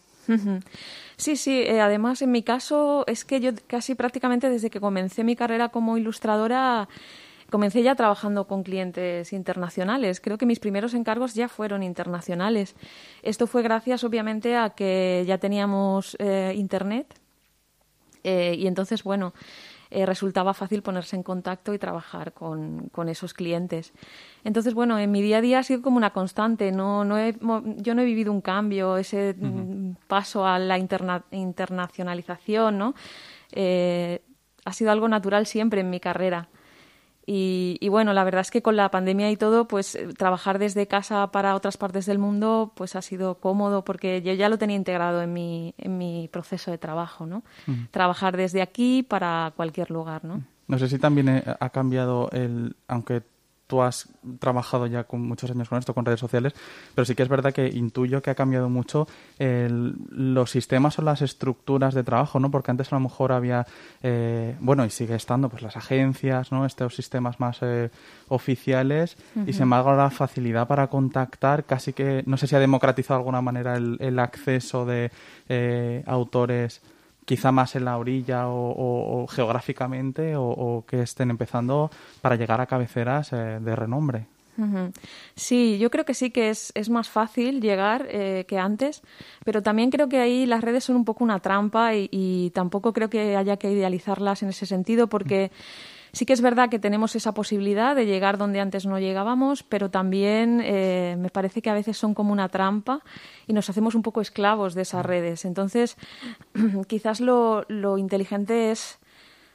Sí, 1.16 1.36
sí. 1.36 1.62
Eh, 1.62 1.80
además, 1.80 2.22
en 2.22 2.30
mi 2.30 2.42
caso, 2.42 3.04
es 3.06 3.24
que 3.24 3.40
yo 3.40 3.50
casi 3.66 3.94
prácticamente 3.94 4.48
desde 4.48 4.70
que 4.70 4.80
comencé 4.80 5.24
mi 5.24 5.36
carrera 5.36 5.70
como 5.70 5.96
ilustradora, 5.96 6.88
comencé 7.50 7.82
ya 7.82 7.94
trabajando 7.94 8.46
con 8.46 8.62
clientes 8.62 9.32
internacionales. 9.32 10.20
Creo 10.20 10.38
que 10.38 10.46
mis 10.46 10.60
primeros 10.60 10.94
encargos 10.94 11.34
ya 11.34 11.48
fueron 11.48 11.82
internacionales. 11.82 12.74
Esto 13.22 13.46
fue 13.46 13.62
gracias, 13.62 14.04
obviamente, 14.04 14.56
a 14.56 14.70
que 14.70 15.24
ya 15.26 15.38
teníamos 15.38 16.16
eh, 16.20 16.54
Internet. 16.56 17.14
Eh, 18.22 18.54
y 18.58 18.66
entonces, 18.66 19.02
bueno, 19.02 19.34
eh, 19.90 20.06
resultaba 20.06 20.54
fácil 20.54 20.82
ponerse 20.82 21.16
en 21.16 21.24
contacto 21.24 21.74
y 21.74 21.78
trabajar 21.78 22.32
con, 22.32 22.88
con, 22.90 23.08
esos 23.08 23.34
clientes. 23.34 23.92
Entonces, 24.44 24.72
bueno, 24.72 24.96
en 24.98 25.10
mi 25.10 25.20
día 25.20 25.38
a 25.38 25.40
día 25.40 25.58
ha 25.58 25.64
sido 25.64 25.82
como 25.82 25.96
una 25.96 26.10
constante. 26.10 26.70
No, 26.70 27.04
no 27.04 27.18
he, 27.18 27.34
yo 27.78 27.94
no 27.94 28.02
he 28.02 28.04
vivido 28.04 28.30
un 28.30 28.40
cambio, 28.40 28.96
ese 28.96 29.34
mm, 29.36 29.94
paso 30.06 30.46
a 30.46 30.60
la 30.60 30.78
internacionalización, 30.78 32.78
¿no? 32.78 32.94
Eh, 33.52 34.22
ha 34.64 34.72
sido 34.72 34.92
algo 34.92 35.08
natural 35.08 35.46
siempre 35.46 35.80
en 35.80 35.90
mi 35.90 35.98
carrera. 35.98 36.48
Y, 37.32 37.88
bueno, 37.90 38.12
la 38.12 38.24
verdad 38.24 38.40
es 38.40 38.50
que 38.50 38.60
con 38.60 38.74
la 38.74 38.90
pandemia 38.90 39.30
y 39.30 39.36
todo, 39.36 39.68
pues 39.68 39.94
eh, 39.94 40.08
trabajar 40.18 40.58
desde 40.58 40.88
casa 40.88 41.30
para 41.30 41.54
otras 41.54 41.76
partes 41.76 42.04
del 42.06 42.18
mundo, 42.18 42.72
pues 42.74 42.96
ha 42.96 43.02
sido 43.02 43.36
cómodo 43.36 43.84
porque 43.84 44.20
yo 44.20 44.32
ya 44.32 44.48
lo 44.48 44.58
tenía 44.58 44.74
integrado 44.74 45.22
en 45.22 45.32
mi, 45.32 45.72
en 45.78 45.96
mi 45.96 46.28
proceso 46.32 46.72
de 46.72 46.78
trabajo, 46.78 47.26
¿no? 47.26 47.44
Trabajar 47.92 48.36
desde 48.36 48.62
aquí 48.62 49.04
para 49.04 49.52
cualquier 49.54 49.92
lugar, 49.92 50.24
¿no? 50.24 50.42
No 50.66 50.76
sé 50.80 50.88
si 50.88 50.98
también 50.98 51.28
eh, 51.28 51.44
ha 51.60 51.70
cambiado 51.70 52.30
el, 52.32 52.74
aunque 52.88 53.22
tú 53.70 53.82
has 53.82 54.08
trabajado 54.40 54.88
ya 54.88 55.04
con 55.04 55.22
muchos 55.22 55.48
años 55.52 55.68
con 55.68 55.78
esto, 55.78 55.94
con 55.94 56.04
redes 56.04 56.18
sociales, 56.18 56.54
pero 56.92 57.04
sí 57.04 57.14
que 57.14 57.22
es 57.22 57.28
verdad 57.28 57.54
que 57.54 57.68
intuyo 57.68 58.20
que 58.20 58.30
ha 58.30 58.34
cambiado 58.34 58.68
mucho 58.68 59.06
los 59.38 60.50
sistemas 60.50 60.98
o 60.98 61.02
las 61.02 61.22
estructuras 61.22 61.94
de 61.94 62.02
trabajo, 62.02 62.40
¿no? 62.40 62.50
Porque 62.50 62.72
antes 62.72 62.92
a 62.92 62.96
lo 62.96 63.00
mejor 63.00 63.30
había, 63.30 63.64
eh, 64.02 64.56
bueno, 64.60 64.84
y 64.84 64.90
sigue 64.90 65.14
estando, 65.14 65.48
pues 65.48 65.62
las 65.62 65.76
agencias, 65.76 66.50
¿no? 66.50 66.66
Estos 66.66 66.96
sistemas 66.96 67.38
más 67.38 67.58
eh, 67.62 67.90
oficiales 68.28 69.16
y 69.46 69.52
sin 69.52 69.62
embargo 69.62 69.94
la 69.94 70.10
facilidad 70.10 70.66
para 70.66 70.88
contactar 70.88 71.64
casi 71.64 71.92
que, 71.92 72.24
no 72.26 72.36
sé 72.36 72.48
si 72.48 72.56
ha 72.56 72.58
democratizado 72.58 73.18
de 73.18 73.20
alguna 73.20 73.40
manera 73.40 73.76
el, 73.76 74.18
acceso 74.18 74.84
de 74.84 75.12
eh, 75.48 76.02
autores 76.06 76.82
quizá 77.30 77.52
más 77.52 77.76
en 77.76 77.84
la 77.84 77.96
orilla 77.96 78.48
o, 78.48 79.24
geográficamente 79.28 80.34
o, 80.34 80.82
que 80.84 81.02
estén 81.02 81.30
empezando 81.30 81.88
para 82.20 82.34
llegar 82.34 82.60
a 82.60 82.66
cabeceras 82.66 83.32
eh, 83.32 83.60
de 83.60 83.76
renombre. 83.76 84.26
Sí, 85.36 85.78
yo 85.78 85.90
creo 85.92 86.04
que 86.04 86.12
sí 86.12 86.32
que 86.32 86.50
es, 86.50 86.90
más 86.90 87.08
fácil 87.08 87.60
llegar 87.60 88.08
eh, 88.10 88.46
que 88.48 88.58
antes, 88.58 89.02
pero 89.44 89.62
también 89.62 89.90
creo 89.90 90.08
que 90.08 90.18
ahí 90.18 90.44
las 90.44 90.60
redes 90.60 90.82
son 90.82 90.96
un 90.96 91.04
poco 91.04 91.22
una 91.22 91.38
trampa 91.38 91.94
y, 91.94 92.50
tampoco 92.52 92.92
creo 92.92 93.08
que 93.08 93.36
haya 93.36 93.56
que 93.58 93.70
idealizarlas 93.70 94.42
en 94.42 94.48
ese 94.48 94.66
sentido 94.66 95.06
porque... 95.06 95.52
Sí 96.12 96.26
que 96.26 96.32
es 96.32 96.40
verdad 96.40 96.68
que 96.68 96.78
tenemos 96.78 97.14
esa 97.16 97.32
posibilidad 97.32 97.94
de 97.94 98.06
llegar 98.06 98.38
donde 98.38 98.60
antes 98.60 98.86
no 98.86 98.98
llegábamos, 98.98 99.62
pero 99.62 99.90
también 99.90 100.60
eh, 100.64 101.16
me 101.18 101.30
parece 101.30 101.62
que 101.62 101.70
a 101.70 101.74
veces 101.74 101.96
son 101.96 102.14
como 102.14 102.32
una 102.32 102.48
trampa 102.48 103.00
y 103.46 103.52
nos 103.52 103.70
hacemos 103.70 103.94
un 103.94 104.02
poco 104.02 104.20
esclavos 104.20 104.74
de 104.74 104.82
esas 104.82 105.04
redes. 105.04 105.44
Entonces, 105.44 105.96
quizás 106.88 107.20
lo, 107.20 107.64
inteligente 107.98 108.70
es 108.70 108.98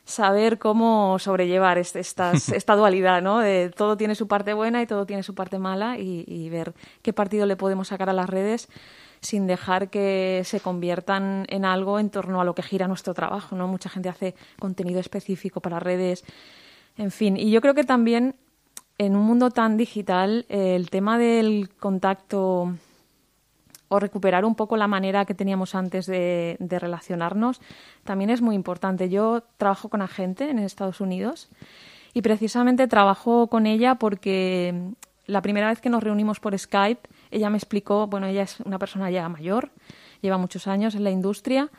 saber 0.06 0.60
cómo 0.60 1.18
sobrellevar 1.20 1.78
esta 1.80 2.76
dualidad, 2.76 3.22
¿no? 3.22 3.40
De 3.40 3.72
todo 3.76 3.98
tiene 3.98 4.16
su 4.16 4.28
parte 4.28 4.54
buena 4.54 4.82
y 4.82 4.88
todo 4.88 5.06
tiene 5.06 5.24
su 5.24 5.36
parte 5.36 5.60
mala 5.60 5.98
y, 5.98 6.24
y 6.28 6.50
ver 6.50 6.74
qué 7.02 7.12
partido 7.12 7.46
le 7.46 7.58
podemos 7.58 7.90
sacar 7.90 8.10
a 8.10 8.14
las 8.14 8.30
redes 8.30 8.70
sin 9.26 9.48
dejar 9.48 9.90
que 9.90 10.42
se 10.46 10.60
conviertan 10.60 11.46
en 11.50 11.66
algo 11.66 12.00
en 12.00 12.10
torno 12.10 12.40
a 12.40 12.46
lo 12.46 12.56
que 12.56 12.64
gira 12.64 12.88
nuestro 12.88 13.14
trabajo, 13.14 13.56
¿no? 13.56 13.68
Mucha 13.68 13.90
gente 13.90 14.08
hace 14.08 14.36
contenido 14.60 15.00
específico 15.00 15.60
para 15.60 15.80
redes, 15.80 16.24
en 16.98 17.12
fin. 17.12 17.36
Y 17.36 17.52
yo 17.52 17.60
creo 17.60 17.74
que 17.74 17.84
también 17.84 18.36
en 18.98 19.16
un 19.16 19.24
mundo 19.26 19.52
tan 19.52 19.76
digital 19.76 20.46
el 20.48 20.90
tema 20.90 21.18
del 21.18 21.70
contacto 21.80 22.76
o 23.88 24.00
recuperar 24.00 24.46
un 24.46 24.56
poco 24.56 24.78
la 24.78 24.88
manera 24.88 25.26
que 25.26 25.34
teníamos 25.34 25.76
antes 25.76 26.06
de, 26.06 26.56
de 26.60 26.80
relacionarnos 26.80 27.62
también 28.04 28.30
es 28.30 28.42
muy 28.42 28.56
importante. 28.56 29.10
Yo 29.10 29.44
trabajo 29.58 29.90
con 29.90 30.02
agente 30.02 30.50
en 30.50 30.60
Estados 30.60 31.02
Unidos 31.02 31.50
y 32.14 32.22
precisamente 32.22 32.88
trabajo 32.88 33.48
con 33.48 33.68
ella 33.68 33.96
porque 33.96 34.94
la 35.28 35.42
primera 35.42 35.70
vez 35.70 35.82
que 35.82 35.90
nos 35.90 36.04
reunimos 36.04 36.40
por 36.40 36.58
Skype 36.58 37.10
ella 37.36 37.50
me 37.50 37.58
explicó, 37.58 38.08
bueno, 38.08 38.28
ella 38.28 38.44
es 38.44 38.62
una 38.62 38.80
persona 38.80 39.12
ya 39.12 39.28
mayor, 39.28 39.72
lleva 40.22 40.38
muchos 40.38 40.68
años 40.68 40.96
en 40.96 41.04
la 41.04 41.12
industria 41.12 41.70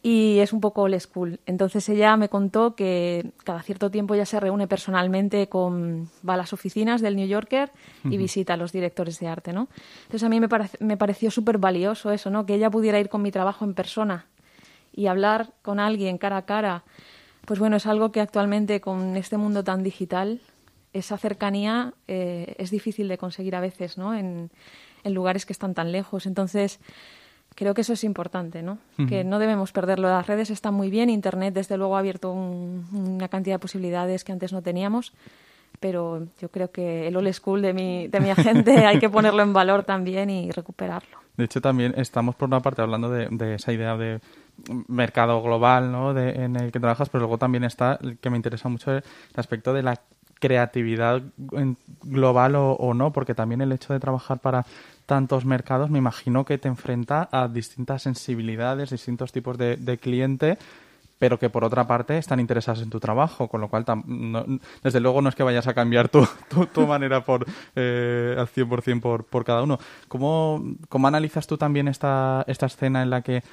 y 0.00 0.38
es 0.38 0.52
un 0.52 0.60
poco 0.60 0.82
old 0.82 0.98
school. 1.00 1.40
Entonces 1.44 1.88
ella 1.88 2.16
me 2.16 2.28
contó 2.28 2.76
que 2.76 3.32
cada 3.44 3.62
cierto 3.62 3.90
tiempo 3.90 4.14
ella 4.14 4.26
se 4.26 4.38
reúne 4.38 4.68
personalmente 4.68 5.48
con, 5.48 6.08
va 6.28 6.34
a 6.34 6.36
las 6.36 6.52
oficinas 6.52 7.00
del 7.00 7.16
New 7.16 7.26
Yorker 7.26 7.72
y 8.04 8.16
visita 8.16 8.54
a 8.54 8.56
los 8.56 8.70
directores 8.70 9.18
de 9.18 9.26
arte, 9.26 9.52
¿no? 9.52 9.68
Entonces 10.02 10.22
a 10.22 10.28
mí 10.28 10.38
me, 10.38 10.48
me 10.78 10.96
pareció 10.96 11.30
súper 11.30 11.58
valioso 11.58 12.12
eso, 12.12 12.30
¿no? 12.30 12.46
Que 12.46 12.54
ella 12.54 12.70
pudiera 12.70 13.00
ir 13.00 13.08
con 13.08 13.22
mi 13.22 13.32
trabajo 13.32 13.64
en 13.64 13.74
persona 13.74 14.26
y 14.92 15.06
hablar 15.06 15.52
con 15.62 15.80
alguien 15.80 16.18
cara 16.18 16.36
a 16.36 16.46
cara. 16.46 16.84
Pues 17.44 17.58
bueno, 17.58 17.76
es 17.76 17.86
algo 17.86 18.12
que 18.12 18.20
actualmente 18.20 18.80
con 18.80 19.16
este 19.16 19.36
mundo 19.36 19.64
tan 19.64 19.82
digital, 19.82 20.40
esa 20.92 21.16
cercanía 21.16 21.94
eh, 22.08 22.54
es 22.58 22.70
difícil 22.70 23.08
de 23.08 23.18
conseguir 23.18 23.56
a 23.56 23.60
veces, 23.60 23.98
¿no? 23.98 24.14
En, 24.14 24.50
en 25.04 25.14
lugares 25.14 25.46
que 25.46 25.52
están 25.52 25.74
tan 25.74 25.92
lejos. 25.92 26.26
Entonces, 26.26 26.80
creo 27.54 27.74
que 27.74 27.82
eso 27.82 27.92
es 27.92 28.04
importante, 28.04 28.62
¿no? 28.62 28.78
Que 29.08 29.24
no 29.24 29.38
debemos 29.38 29.72
perderlo. 29.72 30.08
Las 30.08 30.26
redes 30.26 30.50
están 30.50 30.74
muy 30.74 30.90
bien, 30.90 31.10
Internet 31.10 31.54
desde 31.54 31.76
luego 31.76 31.96
ha 31.96 32.00
abierto 32.00 32.32
una 32.32 33.28
cantidad 33.28 33.56
de 33.56 33.60
posibilidades 33.60 34.24
que 34.24 34.32
antes 34.32 34.52
no 34.52 34.62
teníamos, 34.62 35.12
pero 35.80 36.26
yo 36.40 36.48
creo 36.50 36.70
que 36.70 37.08
el 37.08 37.16
old 37.16 37.32
school 37.32 37.62
de 37.62 37.72
mi, 37.72 38.08
de 38.08 38.20
mi 38.20 38.30
agente 38.30 38.72
hay 38.86 38.98
que 38.98 39.10
ponerlo 39.10 39.42
en 39.42 39.52
valor 39.52 39.84
también 39.84 40.30
y 40.30 40.50
recuperarlo. 40.50 41.18
De 41.36 41.44
hecho, 41.44 41.60
también 41.60 41.94
estamos 41.96 42.34
por 42.34 42.48
una 42.48 42.60
parte 42.60 42.82
hablando 42.82 43.08
de, 43.08 43.28
de 43.30 43.54
esa 43.54 43.72
idea 43.72 43.96
de 43.96 44.20
mercado 44.86 45.42
global 45.42 45.90
¿no? 45.90 46.12
de, 46.12 46.44
en 46.44 46.56
el 46.56 46.70
que 46.70 46.78
trabajas, 46.78 47.08
pero 47.08 47.20
luego 47.20 47.38
también 47.38 47.64
está, 47.64 47.98
que 48.20 48.30
me 48.30 48.36
interesa 48.36 48.68
mucho, 48.68 48.92
el 48.92 49.02
aspecto 49.36 49.72
de 49.72 49.82
la 49.82 50.00
creatividad 50.42 51.22
global 52.02 52.56
o, 52.56 52.72
o, 52.72 52.94
no, 52.94 53.12
porque 53.12 53.32
también 53.32 53.60
el 53.60 53.70
hecho 53.70 53.92
de 53.92 54.00
trabajar 54.00 54.40
para 54.40 54.66
tantos 55.06 55.44
mercados, 55.44 55.88
me 55.88 55.98
imagino 55.98 56.44
que 56.44 56.58
te 56.58 56.66
enfrenta 56.66 57.28
a 57.30 57.46
distintas 57.46 58.02
sensibilidades, 58.02 58.90
distintos 58.90 59.30
tipos 59.30 59.56
de, 59.56 59.98
cliente, 60.00 60.58
pero 61.20 61.38
que 61.38 61.48
por 61.48 61.62
otra 61.62 61.86
parte 61.86 62.18
están 62.18 62.40
interesados 62.40 62.82
en 62.82 62.90
tu 62.90 62.98
trabajo, 62.98 63.46
con 63.46 63.60
lo 63.60 63.68
cual 63.68 63.84
desde 64.82 65.00
luego 65.00 65.22
no 65.22 65.28
es 65.28 65.36
que 65.36 65.44
vayas 65.44 65.68
a 65.68 65.74
cambiar 65.74 66.08
tu, 66.08 66.26
tu, 66.74 66.86
manera 66.86 67.24
por, 67.24 67.46
eh, 67.76 68.34
al 68.36 68.48
100% 68.48 69.00
por, 69.00 69.24
por 69.24 69.44
cada 69.44 69.62
uno. 69.62 69.78
¿Cómo, 70.08 70.64
¿Cómo 70.88 71.06
analizas 71.06 71.46
tú 71.46 71.56
también 71.56 71.86
esta, 71.86 72.44
esta 72.48 72.66
escena 72.66 73.02
en 73.02 73.10
la 73.10 73.22
que 73.22 73.44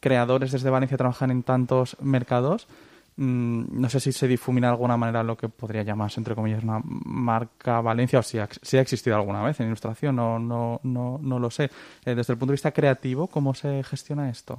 creadores 0.00 0.52
desde 0.52 0.70
Valencia 0.70 0.96
trabajan 0.96 1.30
en 1.30 1.42
tantos 1.42 1.96
mercados? 2.00 2.66
Mm, 3.22 3.78
no 3.78 3.90
sé 3.90 4.00
si 4.00 4.12
se 4.12 4.26
difumina 4.26 4.68
de 4.68 4.72
alguna 4.72 4.96
manera 4.96 5.22
lo 5.22 5.36
que 5.36 5.50
podría 5.50 5.82
llamarse, 5.82 6.18
entre 6.18 6.34
comillas, 6.34 6.64
una 6.64 6.80
marca 6.82 7.82
Valencia, 7.82 8.20
o 8.20 8.22
si 8.22 8.38
ha, 8.38 8.44
ha 8.48 8.80
existido 8.80 9.14
alguna 9.14 9.42
vez 9.42 9.60
en 9.60 9.66
ilustración, 9.66 10.16
no, 10.16 10.38
no, 10.38 10.80
no, 10.84 11.18
no 11.20 11.38
lo 11.38 11.50
sé. 11.50 11.64
Eh, 12.06 12.14
desde 12.14 12.32
el 12.32 12.38
punto 12.38 12.52
de 12.52 12.54
vista 12.54 12.72
creativo, 12.72 13.26
¿cómo 13.26 13.52
se 13.52 13.82
gestiona 13.82 14.30
esto? 14.30 14.58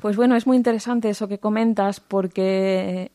Pues 0.00 0.14
bueno, 0.14 0.36
es 0.36 0.46
muy 0.46 0.56
interesante 0.56 1.10
eso 1.10 1.26
que 1.26 1.38
comentas, 1.38 1.98
porque 1.98 3.10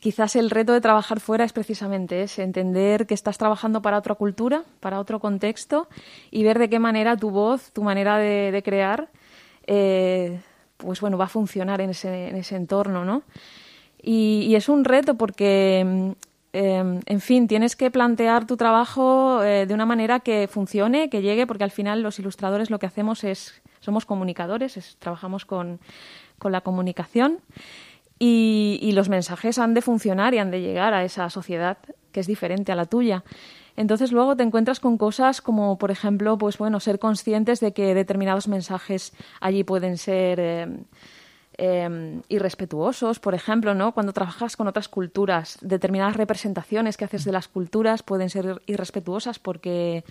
quizás 0.00 0.34
el 0.34 0.50
reto 0.50 0.72
de 0.72 0.80
trabajar 0.80 1.20
fuera 1.20 1.44
es 1.44 1.52
precisamente 1.52 2.22
ese, 2.22 2.42
entender 2.42 3.06
que 3.06 3.14
estás 3.14 3.38
trabajando 3.38 3.82
para 3.82 3.98
otra 3.98 4.16
cultura, 4.16 4.64
para 4.80 4.98
otro 4.98 5.20
contexto, 5.20 5.86
y 6.32 6.42
ver 6.42 6.58
de 6.58 6.68
qué 6.68 6.80
manera 6.80 7.16
tu 7.16 7.30
voz, 7.30 7.70
tu 7.70 7.84
manera 7.84 8.18
de, 8.18 8.62
crear, 8.64 9.10
eh, 9.68 10.40
pues 10.76 11.00
bueno, 11.00 11.16
va 11.16 11.26
a 11.26 11.28
funcionar 11.28 11.80
en 11.80 11.90
ese, 11.90 12.30
en 12.30 12.34
ese 12.34 12.56
entorno, 12.56 13.04
¿no? 13.04 13.22
Y, 14.02 14.54
es 14.56 14.68
un 14.68 14.84
reto 14.84 15.14
porque, 15.14 15.84
mm, 15.86 16.10
em, 16.52 17.00
en 17.06 17.20
fin, 17.20 17.46
tienes 17.46 17.76
que 17.76 17.90
plantear 17.90 18.46
tu 18.46 18.56
trabajo 18.56 19.42
eh, 19.42 19.64
de 19.66 19.74
una 19.74 19.86
manera 19.86 20.20
que 20.20 20.48
funcione, 20.48 21.08
que 21.08 21.22
llegue, 21.22 21.46
porque 21.46 21.64
al 21.64 21.70
final 21.70 22.02
los 22.02 22.18
ilustradores 22.18 22.68
lo 22.68 22.80
que 22.80 22.86
hacemos 22.86 23.22
es, 23.22 23.62
somos 23.80 24.04
comunicadores, 24.04 24.96
trabajamos 24.98 25.44
con, 25.44 25.80
la 26.44 26.60
comunicación 26.62 27.38
y, 28.18 28.90
los 28.94 29.08
mensajes 29.08 29.58
han 29.60 29.74
de 29.74 29.80
funcionar 29.80 30.34
y 30.34 30.38
han 30.38 30.50
de 30.50 30.60
llegar 30.60 30.92
a 30.92 31.04
esa 31.04 31.30
sociedad 31.30 31.78
que 32.10 32.18
es 32.18 32.26
diferente 32.26 32.72
a 32.72 32.74
la 32.74 32.86
tuya. 32.86 33.22
Entonces 33.76 34.10
luego 34.10 34.36
te 34.36 34.42
encuentras 34.42 34.80
con 34.80 34.98
cosas 34.98 35.40
como, 35.40 35.78
por 35.78 35.92
ejemplo, 35.92 36.36
pues 36.36 36.58
bueno, 36.58 36.80
ser 36.80 36.98
conscientes 36.98 37.60
de 37.60 37.72
que 37.72 37.94
determinados 37.94 38.48
mensajes 38.48 39.12
allí 39.40 39.62
pueden 39.62 39.96
ser 39.96 40.40
em, 40.40 40.84
eh, 41.58 42.20
irrespetuosos, 42.28 43.18
por 43.18 43.34
ejemplo, 43.34 43.74
¿no? 43.74 43.92
Cuando 43.92 44.12
trabajas 44.12 44.56
con 44.56 44.68
otras 44.68 44.88
culturas, 44.88 45.58
determinadas 45.60 46.16
representaciones 46.16 46.96
que 46.96 47.04
haces 47.04 47.24
de 47.24 47.32
las 47.32 47.48
culturas 47.48 48.02
pueden 48.02 48.30
ser 48.30 48.62
irrespetuosas 48.66 49.38
porque 49.38 50.04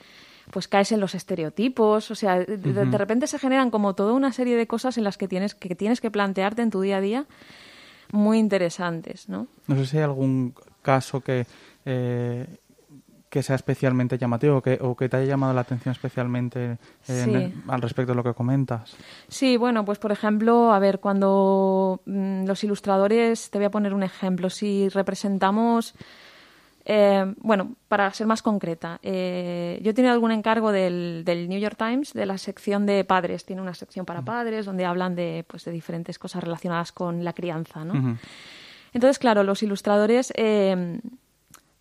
pues 0.51 0.67
caes 0.67 0.91
en 0.91 0.99
los 0.99 1.15
estereotipos, 1.15 2.11
o 2.11 2.15
sea, 2.15 2.39
de, 2.39 2.97
repente 2.97 3.27
se 3.27 3.39
generan 3.39 3.71
como 3.71 3.93
toda 3.93 4.13
una 4.13 4.33
serie 4.33 4.57
de 4.57 4.67
cosas 4.67 4.97
en 4.97 5.03
las 5.03 5.17
que 5.17 5.27
tienes 5.27 5.55
que 5.55 5.75
tienes 5.75 6.01
que 6.01 6.11
plantearte 6.11 6.61
en 6.61 6.71
tu 6.71 6.81
día 6.81 6.97
a 6.97 7.01
día 7.01 7.25
muy 8.11 8.39
interesantes, 8.39 9.29
¿no? 9.29 9.47
No 9.67 9.75
sé 9.77 9.85
si 9.85 9.97
hay 9.97 10.03
algún 10.03 10.53
caso 10.81 11.21
que 11.21 11.45
eh, 11.85 12.45
que 13.31 13.41
sea 13.43 13.55
especialmente 13.55 14.17
llamativo 14.17 14.57
o 14.57 14.61
que, 14.61 14.77
o 14.81 14.93
que 14.93 15.07
te 15.07 15.15
haya 15.15 15.25
llamado 15.25 15.53
la 15.53 15.61
atención 15.61 15.93
especialmente 15.93 16.77
al 17.07 17.81
respecto 17.81 18.11
de 18.11 18.15
lo 18.17 18.23
que 18.25 18.33
comentas? 18.33 18.93
Sí, 19.29 19.55
bueno, 19.55 19.85
pues 19.85 19.99
por 19.99 20.11
ejemplo, 20.11 20.73
a 20.73 20.79
ver, 20.79 20.99
cuando 20.99 22.01
mm, 22.05 22.43
los 22.43 22.61
ilustradores, 22.65 23.49
te 23.49 23.57
voy 23.57 23.65
a 23.65 23.71
poner 23.71 23.93
un 23.93 24.03
ejemplo, 24.03 24.49
si 24.49 24.89
representamos, 24.89 25.95
eh, 26.83 27.33
bueno, 27.37 27.77
para 27.87 28.13
ser 28.13 28.27
más 28.27 28.41
concreta, 28.41 28.99
eh, 29.01 29.79
yo 29.81 29.91
he 29.91 29.93
tenido 29.93 30.13
algún 30.13 30.33
encargo 30.33 30.73
del, 30.73 31.23
del, 31.23 31.47
New 31.47 31.59
York 31.59 31.77
Times, 31.77 32.11
de 32.11 32.25
la 32.25 32.37
sección 32.37 32.85
de 32.85 33.05
padres, 33.05 33.45
tiene 33.45 33.61
una 33.61 33.73
sección 33.73 34.05
para 34.05 34.23
padres 34.23 34.65
donde 34.65 34.83
hablan 34.83 35.15
de, 35.15 35.45
pues, 35.47 35.63
de 35.63 35.71
diferentes 35.71 36.19
cosas 36.19 36.43
relacionadas 36.43 36.91
con 36.91 37.23
la 37.23 37.31
crianza, 37.31 37.85
¿no? 37.85 38.17
Entonces, 38.91 39.19
claro, 39.19 39.43
los 39.43 39.63
ilustradores... 39.63 40.33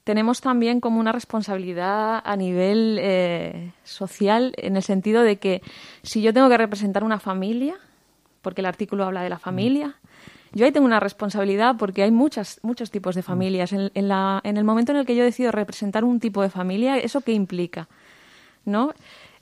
Tenemos 0.04 0.40
también 0.40 0.80
como 0.80 0.99
una 0.99 1.12
responsabilidad 1.12 2.23
a 2.25 2.37
nivel 2.37 2.99
eh, 3.00 3.73
social 3.85 4.54
en 4.57 4.76
el 4.76 4.83
sentido 4.83 5.23
de 5.23 5.37
que 5.37 5.62
si 6.02 6.23
yo 6.23 6.33
tengo 6.33 6.49
que 6.49 6.57
representar 6.57 7.04
una 7.04 7.21
familia, 7.21 7.76
porque 8.42 8.62
el 8.62 8.66
artículo 8.66 9.04
habla 9.04 9.23
de 9.23 9.28
la 9.28 9.38
familia, 9.38 9.97
yo 10.52 10.64
ahí 10.64 10.73
tengo 10.73 10.87
una 10.87 11.00
responsabilidad 11.00 11.76
porque 11.78 12.02
hay 12.02 12.11
muchas, 12.11 12.59
muchos 12.62 12.90
tipos 12.90 13.14
de 13.14 13.23
familias. 13.23 13.73
En, 13.73 14.09
la, 14.09 14.40
en 14.42 14.57
el 14.57 14.64
momento 14.64 14.92
en 14.92 14.99
el 14.99 15.07
que 15.07 15.14
yo 15.14 15.23
decido 15.23 15.52
representar 15.52 16.04
un 16.04 16.19
tipo 16.19 16.42
de 16.42 16.50
familia, 16.50 16.99
¿eso 16.99 17.21
qué 17.21 17.33
implica? 17.33 17.88
¿No? 18.64 18.92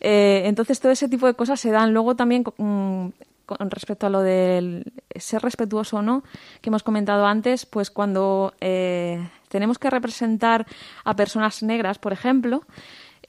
Eh, 0.00 0.42
entonces, 0.44 0.80
todo 0.80 0.92
ese 0.92 1.08
tipo 1.08 1.26
de 1.26 1.34
cosas 1.34 1.60
se 1.60 1.70
dan. 1.70 1.94
Luego 1.94 2.14
también, 2.14 2.44
mm, 2.56 3.08
con 3.46 3.70
respecto 3.70 4.06
a 4.06 4.10
lo 4.10 4.20
del 4.20 4.92
ser 5.16 5.42
respetuoso 5.42 5.98
o 5.98 6.02
no, 6.02 6.22
que 6.60 6.68
hemos 6.68 6.82
comentado 6.82 7.24
antes, 7.26 7.64
pues 7.64 7.90
cuando 7.90 8.52
eh, 8.60 9.26
tenemos 9.48 9.78
que 9.78 9.90
representar 9.90 10.66
a 11.04 11.16
personas 11.16 11.62
negras, 11.62 11.98
por 11.98 12.12
ejemplo, 12.12 12.62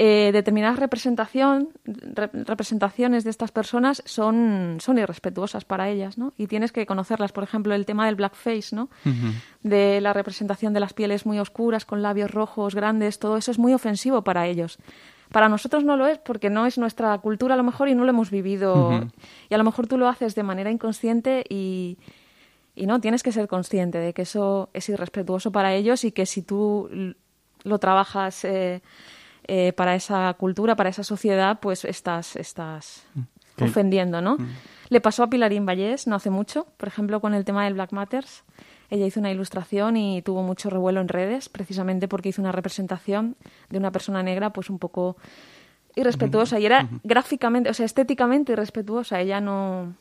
eh, 0.01 0.31
determinadas 0.31 0.79
representación, 0.79 1.73
representaciones 1.83 3.25
de 3.25 3.31
estas 3.31 3.51
personas 3.51 4.01
son, 4.05 4.77
son 4.79 4.97
irrespetuosas 4.97 5.65
para 5.65 5.89
ellas, 5.89 6.17
¿no? 6.17 6.31
Y 6.37 6.47
tienes 6.47 6.71
que 6.71 6.85
conocerlas. 6.85 7.33
Por 7.33 7.43
ejemplo, 7.43 7.73
el 7.73 7.85
tema 7.85 8.05
del 8.05 8.15
blackface, 8.15 8.73
¿no? 8.73 8.89
De 9.61 9.99
la 9.99 10.13
representación 10.13 10.73
de 10.73 10.79
las 10.79 10.93
pieles 10.93 11.25
muy 11.25 11.37
oscuras, 11.37 11.83
con 11.83 12.01
labios 12.01 12.31
rojos, 12.31 12.75
grandes, 12.75 13.19
todo 13.19 13.35
eso 13.35 13.51
es 13.51 13.59
muy 13.59 13.73
ofensivo 13.73 14.23
para 14.23 14.47
ellos. 14.47 14.77
Para 15.33 15.49
nosotros 15.49 15.83
no 15.83 15.97
lo 15.97 16.07
es 16.07 16.17
porque 16.17 16.49
no 16.49 16.65
es 16.65 16.77
nuestra 16.77 17.17
cultura 17.17 17.55
a 17.55 17.57
lo 17.57 17.63
mejor 17.63 17.89
y 17.89 17.93
no 17.93 18.05
lo 18.05 18.09
hemos 18.11 18.31
vivido. 18.31 19.05
Y 19.49 19.53
a 19.53 19.57
lo 19.57 19.65
mejor 19.65 19.87
tú 19.87 19.97
lo 19.97 20.07
haces 20.07 20.33
de 20.33 20.43
manera 20.43 20.71
inconsciente 20.71 21.43
y, 21.49 21.97
y 22.79 22.85
no, 22.85 23.01
tienes 23.01 23.23
que 23.23 23.33
ser 23.33 23.49
consciente 23.49 23.97
de 23.97 24.13
que 24.13 24.21
eso 24.21 24.69
es 24.73 24.87
irrespetuoso 24.87 25.51
para 25.51 25.73
ellos 25.73 26.05
y 26.05 26.13
que 26.13 26.25
si 26.25 26.41
tú 26.41 26.89
lo 27.63 27.79
trabajas 27.79 28.45
eh, 28.45 28.81
eh, 29.47 29.73
para 29.73 29.95
esa 29.95 30.33
cultura, 30.35 30.77
para 30.77 30.89
esa 30.89 31.03
sociedad, 31.03 31.59
pues 31.59 31.83
estás, 31.83 32.37
estás 32.37 33.03
mm. 33.15 33.63
ofendiendo, 33.65 34.21
¿no? 34.21 34.37
Mm. 34.37 34.47
Le 34.87 35.01
pasó 35.01 35.23
a 35.23 35.29
Pilarín 35.29 35.65
Vallés 35.65 36.07
no 36.07 36.15
hace 36.15 36.29
mucho, 36.29 36.67
por 36.77 36.87
ejemplo, 36.87 37.19
con 37.19 37.33
el 37.33 37.43
tema 37.43 37.65
del 37.65 37.73
Black 37.73 37.91
Matters. 37.91 38.45
Ella 38.89 39.05
hizo 39.05 39.19
una 39.19 39.29
ilustración 39.29 39.97
y 39.97 40.21
tuvo 40.21 40.41
mucho 40.41 40.69
revuelo 40.69 41.01
en 41.01 41.09
redes, 41.09 41.49
precisamente 41.49 42.07
porque 42.07 42.29
hizo 42.29 42.41
una 42.41 42.53
representación 42.53 43.35
de 43.69 43.77
una 43.77 43.91
persona 43.91 44.23
negra, 44.23 44.51
pues 44.51 44.69
un 44.69 44.79
poco 44.79 45.17
irrespetuosa. 45.97 46.61
Y 46.61 46.65
era 46.65 46.87
gráficamente, 47.03 47.69
o 47.69 47.73
sea, 47.73 47.85
estéticamente 47.85 48.53
irrespetuosa. 48.53 49.19
Ella 49.19 49.41
no, 49.41 49.95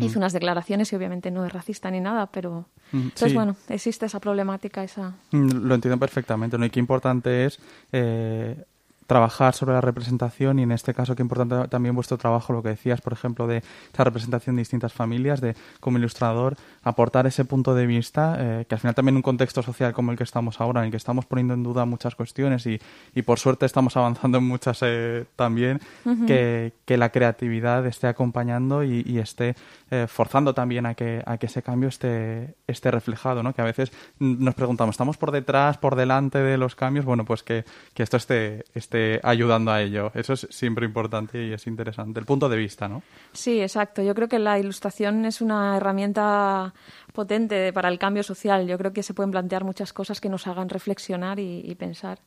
hizo 0.00 0.18
unas 0.18 0.32
declaraciones 0.32 0.92
y 0.92 0.96
obviamente 0.96 1.30
no 1.30 1.44
es 1.44 1.52
racista 1.52 1.90
ni 1.90 2.00
nada, 2.00 2.26
pero 2.26 2.66
entonces 2.92 3.34
bueno, 3.34 3.56
existe 3.68 4.06
esa 4.06 4.20
problemática, 4.20 4.84
esa. 4.84 5.14
Mm, 5.32 5.66
lo 5.66 5.74
entiendo 5.74 5.98
perfectamente, 5.98 6.58
¿no? 6.58 6.64
Y 6.64 6.70
qué 6.70 6.80
importante 6.80 7.46
es 7.46 7.58
eh, 7.92 8.64
trabajar 9.10 9.56
sobre 9.56 9.74
la 9.74 9.80
representación 9.80 10.60
y 10.60 10.62
en 10.62 10.70
este 10.70 10.94
caso 10.94 11.16
qué 11.16 11.22
importante 11.22 11.66
también 11.66 11.96
vuestro 11.96 12.16
trabajo, 12.16 12.52
lo 12.52 12.62
que 12.62 12.68
decías, 12.68 13.00
por 13.00 13.12
ejemplo, 13.12 13.48
de 13.48 13.60
esa 13.92 14.04
representación 14.04 14.54
de 14.54 14.60
distintas 14.60 14.92
familias, 14.92 15.40
de 15.40 15.56
como 15.80 15.98
ilustrador 15.98 16.56
aportar 16.84 17.26
ese 17.26 17.44
punto 17.44 17.74
de 17.74 17.86
vista, 17.86 18.36
eh, 18.38 18.66
que 18.68 18.76
al 18.76 18.80
final 18.80 18.94
también 18.94 19.14
en 19.14 19.16
un 19.16 19.22
contexto 19.22 19.64
social 19.64 19.92
como 19.94 20.12
el 20.12 20.16
que 20.16 20.22
estamos 20.22 20.60
ahora, 20.60 20.82
en 20.82 20.84
el 20.84 20.90
que 20.92 20.96
estamos 20.96 21.26
poniendo 21.26 21.54
en 21.54 21.64
duda 21.64 21.84
muchas 21.86 22.14
cuestiones 22.14 22.64
y, 22.66 22.80
y 23.12 23.22
por 23.22 23.40
suerte 23.40 23.66
estamos 23.66 23.96
avanzando 23.96 24.38
en 24.38 24.44
muchas 24.44 24.78
eh, 24.82 25.24
también, 25.34 25.80
que, 26.28 26.72
que, 26.84 26.96
la 26.96 27.08
creatividad 27.10 27.84
esté 27.86 28.06
acompañando 28.06 28.84
y, 28.84 29.02
y 29.04 29.18
esté 29.18 29.56
eh, 29.90 30.06
forzando 30.08 30.54
también 30.54 30.86
a 30.86 30.94
que, 30.94 31.20
a 31.26 31.36
que 31.36 31.46
ese 31.46 31.62
cambio 31.62 31.88
esté, 31.88 32.54
esté 32.68 32.92
reflejado, 32.92 33.42
¿no? 33.42 33.54
Que 33.54 33.62
a 33.62 33.64
veces 33.64 33.90
nos 34.20 34.54
preguntamos, 34.54 34.94
¿estamos 34.94 35.16
por 35.16 35.32
detrás, 35.32 35.78
por 35.78 35.96
delante 35.96 36.38
de 36.38 36.56
los 36.56 36.76
cambios? 36.76 37.04
Bueno, 37.04 37.24
pues 37.24 37.42
que, 37.42 37.64
que 37.92 38.04
esto 38.04 38.16
esté, 38.16 38.64
esté 38.72 38.99
ayudando 39.22 39.70
a 39.70 39.82
ello. 39.82 40.10
Eso 40.14 40.32
es 40.32 40.46
siempre 40.50 40.86
importante 40.86 41.46
y 41.46 41.52
es 41.52 41.66
interesante. 41.66 42.20
El 42.20 42.26
punto 42.26 42.48
de 42.48 42.56
vista, 42.56 42.88
¿no? 42.88 43.02
Sí, 43.32 43.60
exacto. 43.60 44.02
Yo 44.02 44.14
creo 44.14 44.28
que 44.28 44.38
la 44.38 44.58
ilustración 44.58 45.24
es 45.24 45.40
una 45.40 45.76
herramienta 45.76 46.74
potente 47.12 47.72
para 47.72 47.88
el 47.88 47.98
cambio 47.98 48.22
social. 48.22 48.66
Yo 48.66 48.78
creo 48.78 48.92
que 48.92 49.02
se 49.02 49.14
pueden 49.14 49.30
plantear 49.30 49.64
muchas 49.64 49.92
cosas 49.92 50.20
que 50.20 50.28
nos 50.28 50.46
hagan 50.46 50.68
reflexionar 50.68 51.38
y, 51.38 51.62
y 51.64 51.74
pensar 51.74 52.20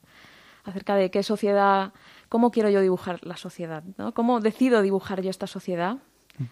acerca 0.64 0.96
de 0.96 1.12
qué 1.12 1.24
sociedad, 1.24 1.94
cómo 2.30 2.52
quiero 2.52 2.70
yo 2.70 2.82
dibujar 2.82 3.20
la 3.26 3.38
sociedad, 3.38 3.84
¿no? 3.98 4.14
¿Cómo 4.14 4.40
decido 4.40 4.82
dibujar 4.82 5.22
yo 5.22 5.30
esta 5.30 5.48
sociedad? 5.48 5.98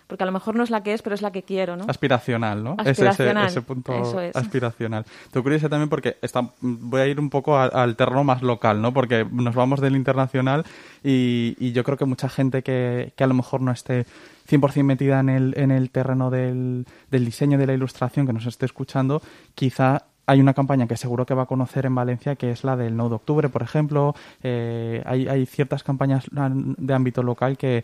Porque 0.08 0.24
a 0.24 0.28
lo 0.28 0.32
mejor 0.32 0.56
no 0.56 0.63
es 0.63 0.70
la 0.70 0.84
que 0.84 0.94
es, 0.94 1.02
pero 1.02 1.15
es 1.15 1.22
la 1.22 1.32
que 1.32 1.41
quiero, 1.41 1.76
¿no? 1.76 1.86
Aspiracional, 1.88 2.63
¿no? 2.63 2.76
Aspiracional. 2.78 3.48
Ese, 3.48 3.60
ese 3.60 3.62
punto 3.62 3.94
aspiracional. 4.34 5.06
Te 5.32 5.41
curioso 5.41 5.70
también 5.70 5.89
porque 5.89 6.17
está, 6.22 6.50
voy 6.62 7.02
a 7.02 7.08
ir 7.08 7.20
un 7.20 7.30
poco 7.30 7.58
al 7.58 7.96
terreno 7.96 8.24
más 8.24 8.44
local, 8.44 8.82
¿no? 8.82 8.94
Porque 8.94 9.26
nos 9.32 9.56
vamos 9.56 9.82
del 9.82 9.96
internacional 9.96 10.65
y, 11.04 11.72
yo 11.72 11.84
creo 11.84 11.98
que 11.98 12.06
mucha 12.06 12.30
gente 12.30 12.63
que, 12.63 13.13
que, 13.15 13.24
a 13.24 13.28
lo 13.28 13.34
mejor 13.34 13.62
no 13.62 13.72
esté 13.72 14.06
100% 14.50 14.84
metida 14.84 15.20
en 15.20 15.30
el, 15.30 15.54
en 15.58 15.72
el 15.72 15.89
terreno 15.89 16.30
del, 16.30 16.86
del 17.10 17.26
diseño 17.26 17.58
de 17.58 17.65
la 17.65 17.74
ilustración 17.74 18.28
que 18.28 18.34
nos 18.34 18.46
esté 18.46 18.65
escuchando, 18.65 19.22
quizá 19.56 20.04
hay 20.28 20.39
una 20.39 20.54
campaña 20.54 20.88
que 20.88 20.98
seguro 20.98 21.26
que 21.26 21.34
va 21.34 21.44
a 21.44 21.46
conocer 21.46 21.86
en 21.86 21.96
Valencia, 21.96 22.36
que 22.36 22.52
es 22.52 22.63
la 22.63 22.76
del 22.76 22.96
9 22.96 23.10
de 23.10 23.15
octubre, 23.15 23.50
por 23.50 23.63
ejemplo. 23.63 24.15
Eh, 24.44 25.02
hay, 25.06 25.28
hay 25.28 25.46
ciertas 25.46 25.84
campañas 25.84 26.26
de 26.32 26.94
ámbito 26.94 27.24
local 27.24 27.58
que 27.58 27.84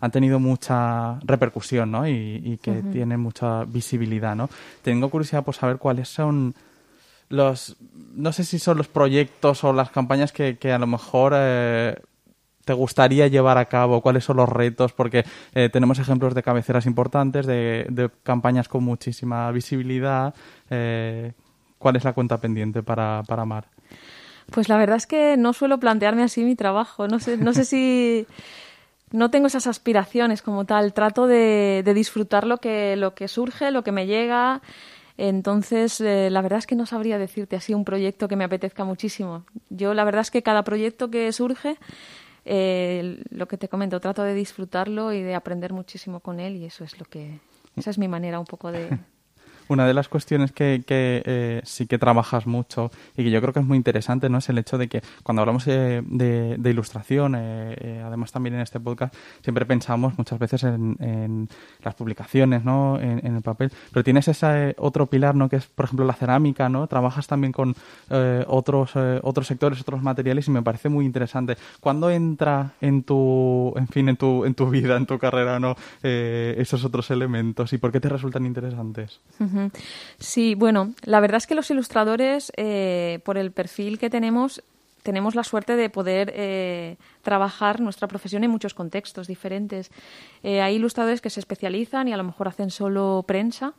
han 0.00 0.10
tenido 0.10 0.38
mucha 0.38 1.18
repercusión 1.20 1.90
¿no? 1.90 2.06
y, 2.06 2.58
que 2.62 2.82
tienen 2.92 3.20
mucha 3.20 3.64
visibilidad. 3.64 4.36
¿no? 4.36 4.48
Tengo 4.82 5.10
curiosidad 5.10 5.44
por 5.44 5.54
saber 5.54 5.78
cuáles 5.78 6.08
son 6.08 6.54
los, 7.28 7.76
no 8.14 8.32
sé 8.32 8.44
si 8.44 8.58
son 8.58 8.78
los 8.78 8.88
proyectos 8.88 9.64
o 9.64 9.72
las 9.72 9.90
campañas 9.90 10.32
que, 10.32 10.56
a 10.72 10.78
lo 10.78 10.86
mejor 10.86 11.32
eh, 11.36 11.96
te 12.64 12.72
gustaría 12.72 13.26
llevar 13.28 13.58
a 13.58 13.64
cabo, 13.64 14.00
cuáles 14.00 14.24
son 14.24 14.36
los 14.36 14.48
retos, 14.48 14.92
porque 14.92 15.24
eh, 15.54 15.68
tenemos 15.70 15.98
ejemplos 15.98 16.34
de 16.34 16.42
cabeceras 16.42 16.86
importantes, 16.86 17.46
de, 17.46 18.10
campañas 18.22 18.68
con 18.68 18.84
muchísima 18.84 19.50
visibilidad. 19.52 20.34
Eh, 20.70 21.32
¿Cuál 21.78 21.96
es 21.96 22.04
la 22.04 22.12
cuenta 22.12 22.38
pendiente 22.38 22.82
para, 22.82 23.22
para 23.26 23.44
Mar? 23.44 23.66
Pues 24.50 24.68
la 24.68 24.76
verdad 24.76 24.96
es 24.96 25.06
que 25.06 25.36
no 25.36 25.52
suelo 25.52 25.78
plantearme 25.78 26.22
así 26.22 26.44
mi 26.44 26.56
trabajo. 26.56 27.08
No 27.08 27.20
sé, 27.20 27.36
no 27.36 27.52
sé 27.52 27.64
si 27.64 28.26
no 29.10 29.30
tengo 29.30 29.46
esas 29.46 29.66
aspiraciones 29.66 30.42
como 30.42 30.64
tal. 30.64 30.92
Trato 30.92 31.26
de, 31.26 31.82
disfrutar 31.94 32.46
lo 32.46 32.58
que, 32.58 32.96
lo 32.96 33.14
que 33.14 33.28
surge, 33.28 33.70
lo 33.70 33.82
que 33.82 33.92
me 33.92 34.06
llega. 34.06 34.62
Entonces, 35.16 36.00
eh, 36.00 36.30
la 36.30 36.42
verdad 36.42 36.60
es 36.60 36.66
que 36.66 36.76
no 36.76 36.86
sabría 36.86 37.18
decirte 37.18 37.56
así 37.56 37.74
un 37.74 37.84
proyecto 37.84 38.28
que 38.28 38.36
me 38.36 38.44
apetezca 38.44 38.84
muchísimo. 38.84 39.44
Yo, 39.68 39.94
la 39.94 40.04
verdad 40.04 40.20
es 40.20 40.30
que 40.30 40.42
cada 40.42 40.62
proyecto 40.62 41.10
que 41.10 41.32
surge, 41.32 41.76
eh, 42.44 43.22
lo 43.30 43.48
que 43.48 43.58
te 43.58 43.68
comento, 43.68 44.00
trato 44.00 44.22
de 44.22 44.34
disfrutarlo 44.34 45.12
y 45.12 45.22
de 45.22 45.34
aprender 45.34 45.72
muchísimo 45.72 46.20
con 46.20 46.38
él 46.38 46.56
y 46.56 46.66
eso 46.66 46.84
es 46.84 46.98
lo 47.00 47.04
que, 47.04 47.40
esa 47.76 47.90
es 47.90 47.98
mi 47.98 48.06
manera 48.06 48.38
un 48.38 48.46
poco 48.46 48.70
de, 48.70 48.96
una 49.68 49.86
de 49.86 49.94
las 49.94 50.08
cuestiones 50.08 50.52
que, 50.52 50.82
que 50.86 51.22
eh, 51.24 51.60
sí 51.64 51.86
que 51.86 51.98
trabajas 51.98 52.46
mucho 52.46 52.90
y 53.16 53.24
que 53.24 53.30
yo 53.30 53.40
creo 53.40 53.52
que 53.52 53.60
es 53.60 53.66
muy 53.66 53.76
interesante 53.76 54.28
no 54.28 54.38
es 54.38 54.48
el 54.48 54.58
hecho 54.58 54.78
de 54.78 54.88
que 54.88 55.02
cuando 55.22 55.42
hablamos 55.42 55.64
de, 55.64 56.02
de, 56.02 56.70
ilustración, 56.70 57.34
eh, 57.34 57.76
eh, 57.78 58.02
además 58.04 58.32
también 58.32 58.54
en 58.54 58.60
este 58.60 58.80
podcast, 58.80 59.14
siempre 59.42 59.66
pensamos 59.66 60.16
muchas 60.18 60.38
veces 60.38 60.64
en, 60.64 60.96
en 61.00 61.48
las 61.82 61.94
publicaciones, 61.94 62.64
¿no? 62.64 62.98
En, 63.00 63.24
en, 63.24 63.36
el 63.36 63.42
papel, 63.42 63.70
pero 63.92 64.04
tienes 64.04 64.28
ese 64.28 64.74
otro 64.78 65.06
pilar, 65.06 65.34
¿no? 65.34 65.48
Que 65.48 65.56
es, 65.56 65.66
por 65.66 65.86
ejemplo, 65.86 66.04
la 66.04 66.14
cerámica, 66.14 66.68
¿no? 66.68 66.86
Trabajas 66.86 67.26
también 67.26 67.52
con 67.52 67.74
otros 68.46 68.92
otros 69.22 69.46
sectores, 69.46 69.80
otros 69.80 70.02
materiales 70.02 70.48
y 70.48 70.50
me 70.50 70.62
parece 70.62 70.88
muy 70.88 71.04
interesante. 71.04 71.56
¿Cuándo 71.80 72.10
entra 72.10 72.72
en 72.80 73.02
tu, 73.02 73.72
en 73.76 73.88
fin, 73.88 74.08
en 74.08 74.16
tu, 74.16 74.44
en 74.44 74.54
tu 74.54 74.68
vida, 74.70 74.96
en 74.96 75.06
tu 75.06 75.18
carrera, 75.18 75.58
¿no? 75.58 75.76
esos 76.02 76.84
otros 76.84 77.10
elementos 77.10 77.72
y 77.72 77.78
por 77.78 77.92
qué 77.92 78.00
te 78.00 78.08
resultan 78.08 78.46
interesantes? 78.46 79.20
Sí, 80.18 80.54
bueno, 80.54 80.94
la 81.04 81.20
verdad 81.20 81.38
es 81.38 81.46
que 81.46 81.54
los 81.54 81.70
ilustradores, 81.70 82.52
eh, 82.56 83.20
por 83.24 83.38
el 83.38 83.52
perfil 83.52 83.98
que 83.98 84.10
tenemos, 84.10 84.62
tenemos 85.02 85.34
la 85.34 85.44
suerte 85.44 85.76
de 85.76 85.90
poder 85.90 86.32
eh, 86.34 86.96
trabajar 87.22 87.80
nuestra 87.80 88.08
profesión 88.08 88.44
en 88.44 88.50
muchos 88.50 88.74
contextos 88.74 89.26
diferentes. 89.26 89.90
Eh, 90.42 90.60
hay 90.60 90.76
ilustradores 90.76 91.20
que 91.20 91.30
se 91.30 91.40
especializan 91.40 92.08
y 92.08 92.12
a 92.12 92.16
lo 92.16 92.24
mejor 92.24 92.48
hacen 92.48 92.70
solo 92.70 93.24
prensa, 93.26 93.74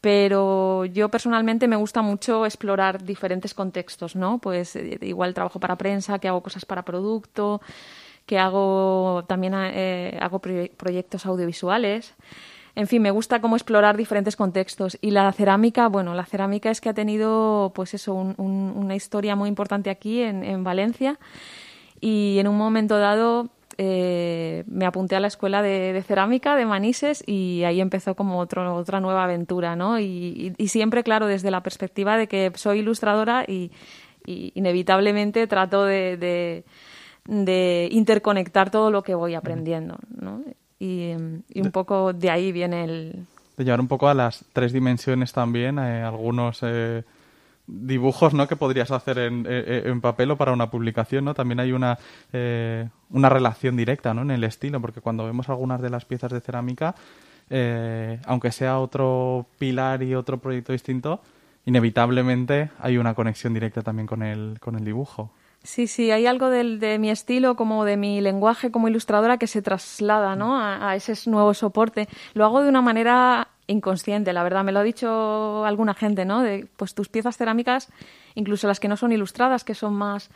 pero 0.00 0.84
yo 0.84 1.08
personalmente 1.08 1.68
me 1.68 1.76
gusta 1.76 2.02
mucho 2.02 2.44
explorar 2.44 3.02
diferentes 3.04 3.54
contextos, 3.54 4.16
¿no? 4.16 4.38
Pues 4.38 4.76
igual 4.76 5.32
trabajo 5.32 5.60
para 5.60 5.76
prensa, 5.76 6.18
que 6.18 6.28
hago 6.28 6.42
cosas 6.42 6.66
para 6.66 6.82
producto, 6.82 7.62
que 8.26 8.38
hago 8.38 9.24
también 9.26 9.54
hago 9.54 10.40
proyectos 10.40 11.24
audiovisuales. 11.24 12.14
En 12.76 12.88
fin, 12.88 13.02
me 13.02 13.12
gusta 13.12 13.40
cómo 13.40 13.56
explorar 13.56 13.96
diferentes 13.96 14.34
contextos. 14.36 14.98
Y 15.00 15.12
la 15.12 15.30
cerámica, 15.32 15.88
bueno, 15.88 16.14
la 16.14 16.24
cerámica 16.24 16.70
es 16.70 16.80
que 16.80 16.88
ha 16.88 16.94
tenido, 16.94 17.72
pues 17.74 17.94
eso, 17.94 18.14
una 18.14 18.96
historia 18.96 19.36
muy 19.36 19.48
importante 19.48 19.90
aquí 19.90 20.22
en, 20.22 20.64
Valencia. 20.64 21.18
Y 22.00 22.38
en 22.38 22.48
un 22.48 22.58
momento 22.58 22.98
dado 22.98 23.48
eh, 23.78 24.64
me 24.66 24.86
apunté 24.86 25.14
a 25.14 25.20
la 25.20 25.28
escuela 25.28 25.62
de, 25.62 26.02
cerámica 26.06 26.56
de 26.56 26.66
Manises 26.66 27.22
y 27.26 27.62
ahí 27.64 27.80
empezó 27.80 28.16
como 28.16 28.40
otro, 28.40 28.74
otra 28.74 29.00
nueva 29.00 29.24
aventura, 29.24 29.76
¿no? 29.76 30.00
Y, 30.00 30.54
siempre, 30.66 31.04
claro, 31.04 31.28
desde 31.28 31.52
la 31.52 31.62
perspectiva 31.62 32.16
de 32.16 32.26
que 32.26 32.50
soy 32.56 32.80
ilustradora 32.80 33.44
y, 33.46 33.70
y 34.26 34.52
inevitablemente 34.54 35.46
trato 35.46 35.84
de, 35.84 36.64
de, 37.26 37.88
interconectar 37.92 38.70
todo 38.70 38.90
lo 38.90 39.02
que 39.02 39.14
voy 39.14 39.34
aprendiendo, 39.34 39.98
¿no? 40.08 40.42
Y, 40.84 41.60
un 41.60 41.70
poco 41.72 42.12
de 42.12 42.30
ahí 42.30 42.52
viene 42.52 42.84
el... 42.84 43.26
De 43.56 43.64
llevar 43.64 43.80
un 43.80 43.88
poco 43.88 44.08
a 44.08 44.14
las 44.14 44.44
tres 44.52 44.72
dimensiones 44.72 45.32
también, 45.32 45.78
eh, 45.78 46.02
algunos... 46.02 46.60
Eh, 46.62 47.02
dibujos 47.66 48.34
¿no? 48.34 48.46
que 48.46 48.56
podrías 48.56 48.90
hacer 48.90 49.18
en, 49.18 49.46
en, 49.48 50.00
papel 50.02 50.30
o 50.30 50.36
para 50.36 50.52
una 50.52 50.70
publicación, 50.70 51.24
¿no? 51.24 51.32
También 51.32 51.60
hay 51.60 51.72
una, 51.72 51.98
eh, 52.30 52.88
una 53.08 53.30
relación 53.30 53.74
directa 53.74 54.12
¿no? 54.12 54.20
en 54.20 54.32
el 54.32 54.44
estilo, 54.44 54.82
porque 54.82 55.00
cuando 55.00 55.24
vemos 55.24 55.48
algunas 55.48 55.80
de 55.80 55.88
las 55.88 56.04
piezas 56.04 56.30
de 56.30 56.42
cerámica, 56.42 56.94
eh, 57.50 58.20
aunque 58.26 58.52
sea 58.52 58.78
otro 58.78 59.46
pilar 59.58 60.02
y 60.02 60.14
otro 60.14 60.38
proyecto 60.38 60.72
distinto, 60.72 61.22
inevitablemente 61.64 62.70
hay 62.78 62.98
una 62.98 63.14
conexión 63.14 63.54
directa 63.54 63.80
también 63.80 64.06
con 64.06 64.22
el, 64.22 64.58
con 64.60 64.76
el 64.76 64.84
dibujo. 64.84 65.30
Sí, 65.64 65.86
sí, 65.86 66.10
hay 66.10 66.26
algo 66.26 66.50
de 66.50 66.98
mi 66.98 67.08
estilo, 67.08 67.56
como 67.56 67.86
de 67.86 67.96
mi 67.96 68.20
lenguaje 68.20 68.70
como 68.70 68.86
ilustradora 68.88 69.38
que 69.38 69.46
se 69.46 69.62
traslada 69.62 70.36
¿no? 70.36 70.58
a, 70.60 70.90
a, 70.90 70.94
ese 70.94 71.14
nuevo 71.30 71.54
soporte. 71.54 72.06
Lo 72.34 72.44
hago 72.44 72.60
de 72.62 72.68
una 72.68 72.82
manera 72.82 73.48
inconsciente, 73.66 74.34
la 74.34 74.42
verdad. 74.42 74.62
Me 74.62 74.72
lo 74.72 74.80
ha 74.80 74.82
dicho 74.82 75.64
alguna 75.64 75.94
gente, 75.94 76.26
¿no? 76.26 76.42
De, 76.42 76.66
pues 76.76 76.94
tus 76.94 77.08
piezas 77.08 77.38
cerámicas, 77.38 77.88
incluso 78.34 78.66
las 78.66 78.78
que 78.78 78.88
no 78.88 78.98
son 78.98 79.12
ilustradas, 79.12 79.64
que 79.64 79.74
son 79.74 79.94
más... 79.94 80.28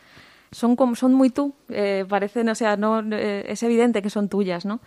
Son, 0.51 0.75
son 0.95 1.13
muy 1.13 1.29
tú, 1.29 1.53
eh, 1.69 2.05
parecen, 2.09 2.49
o 2.49 2.55
sea, 2.55 2.75
no, 2.75 3.01
eh, 3.11 3.45
es 3.47 3.61
evidente 3.63 4.01
que 4.01 4.09
son 4.09 4.29
tuyas, 4.29 4.65
¿no? 4.65 4.79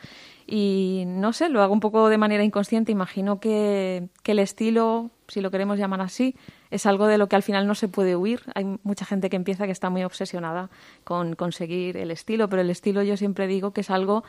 Y 0.47 1.05
no 1.07 1.33
sé, 1.33 1.49
lo 1.49 1.63
hago 1.63 1.73
un 1.73 1.81
poco 1.81 2.09
de 2.09 2.19
manera 2.19 2.43
inconsciente. 2.45 2.93
Imagino 2.93 3.41
que, 3.41 4.09
el 4.25 4.39
estilo, 4.39 5.11
si 5.29 5.41
lo 5.41 5.51
queremos 5.51 5.79
llamar 5.79 6.01
así, 6.01 6.35
es 6.71 6.87
algo 6.87 7.07
de 7.07 7.19
lo 7.19 7.29
que 7.29 7.37
al 7.37 7.43
final 7.43 7.67
no 7.67 7.75
se 7.75 7.89
puede 7.89 8.17
huir. 8.17 8.43
Hay 8.55 8.65
mucha 8.83 9.05
gente 9.05 9.31
que 9.31 9.37
empieza 9.37 9.67
que 9.67 9.73
está 9.73 9.89
muy 9.89 10.05
obsesionada 10.05 10.69
con 11.05 11.37
conseguir 11.37 11.97
el 11.97 12.11
estilo, 12.11 12.49
pero 12.49 12.63
el 12.63 12.71
estilo 12.71 13.03
yo 13.03 13.17
siempre 13.17 13.47
digo 13.47 13.73
que 13.73 13.83
es 13.83 13.91
algo 13.91 14.25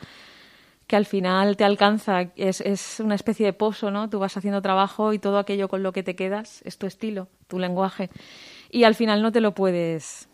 que 0.86 0.96
al 0.96 1.06
final 1.06 1.56
te 1.56 1.64
alcanza, 1.64 2.32
es, 2.36 2.60
es 2.60 3.00
una 3.00 3.14
especie 3.14 3.46
de 3.46 3.54
pozo, 3.54 3.90
¿no? 3.90 4.10
Tú 4.10 4.18
vas 4.18 4.36
haciendo 4.36 4.60
trabajo 4.60 5.14
y 5.14 5.18
todo 5.18 5.38
aquello 5.38 5.68
con 5.68 5.82
lo 5.82 5.92
que 5.92 6.02
te 6.02 6.14
quedas 6.14 6.60
es 6.64 6.76
tu 6.78 6.86
estilo, 6.86 7.28
tu 7.48 7.58
lenguaje. 7.58 8.10
Y 8.70 8.84
al 8.84 8.94
final 8.94 9.22
no 9.22 9.32
te 9.32 9.40
lo 9.40 9.54
puedes, 9.54 10.28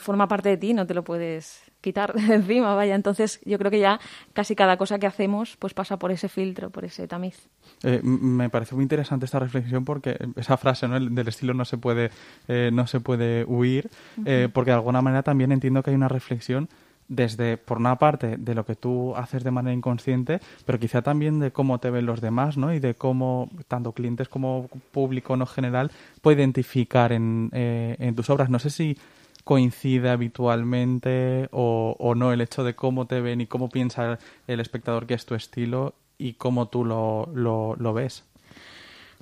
forma 0.00 0.28
parte 0.28 0.48
de 0.48 0.56
ti, 0.56 0.74
no 0.74 0.86
te 0.86 0.94
lo 0.94 1.04
puedes 1.04 1.62
quitar 1.82 2.14
de 2.14 2.34
encima, 2.34 2.74
vaya. 2.74 2.94
Entonces 2.94 3.40
yo 3.44 3.58
creo 3.58 3.70
que 3.70 3.80
ya 3.80 4.00
casi 4.32 4.56
cada 4.56 4.78
cosa 4.78 4.98
que 4.98 5.06
hacemos 5.06 5.56
pues 5.58 5.74
pasa 5.74 5.98
por 5.98 6.10
ese 6.10 6.30
filtro, 6.30 6.70
por 6.70 6.86
ese 6.86 7.06
tamiz. 7.06 7.48
Eh, 7.82 8.00
me 8.02 8.48
parece 8.48 8.74
muy 8.74 8.82
interesante 8.82 9.26
esta 9.26 9.38
reflexión 9.38 9.84
porque 9.84 10.16
esa 10.36 10.56
frase 10.56 10.88
¿no? 10.88 10.98
del 10.98 11.28
estilo 11.28 11.52
no 11.52 11.66
se 11.66 11.76
puede, 11.76 12.10
eh, 12.48 12.70
no 12.72 12.86
se 12.86 13.00
puede 13.00 13.44
huir, 13.44 13.90
eh, 14.24 14.48
porque 14.52 14.70
de 14.70 14.76
alguna 14.76 15.02
manera 15.02 15.22
también 15.22 15.52
entiendo 15.52 15.82
que 15.82 15.90
hay 15.90 15.96
una 15.96 16.08
reflexión 16.08 16.68
desde, 17.08 17.58
por 17.58 17.76
una 17.76 17.96
parte, 17.96 18.36
de 18.38 18.54
lo 18.54 18.64
que 18.64 18.74
tú 18.74 19.14
haces 19.16 19.44
de 19.44 19.50
manera 19.50 19.74
inconsciente, 19.74 20.40
pero 20.64 20.78
quizá 20.78 21.02
también 21.02 21.40
de 21.40 21.50
cómo 21.50 21.78
te 21.78 21.90
ven 21.90 22.06
los 22.06 22.22
demás, 22.22 22.56
¿no? 22.56 22.72
Y 22.72 22.78
de 22.78 22.94
cómo, 22.94 23.50
tanto 23.68 23.92
clientes 23.92 24.28
como 24.28 24.70
público 24.92 25.36
no 25.36 25.44
general, 25.44 25.90
puede 26.22 26.38
identificar 26.38 27.12
en, 27.12 27.50
en 27.52 28.14
tus 28.14 28.30
obras. 28.30 28.48
No 28.48 28.58
sé 28.58 28.70
si 28.70 28.96
coincide 29.44 30.10
habitualmente 30.10 31.48
o, 31.52 32.14
no 32.16 32.32
el 32.32 32.40
hecho 32.40 32.64
de 32.64 32.74
cómo 32.74 33.06
te 33.06 33.20
ven 33.20 33.40
y 33.40 33.46
cómo 33.46 33.68
piensa 33.68 34.18
el 34.46 34.60
espectador 34.60 35.06
que 35.06 35.14
es 35.14 35.26
tu 35.26 35.34
estilo 35.34 35.94
y 36.18 36.34
cómo 36.34 36.68
tú 36.68 36.84
lo, 36.84 37.28
lo, 37.34 37.92
ves. 37.92 38.24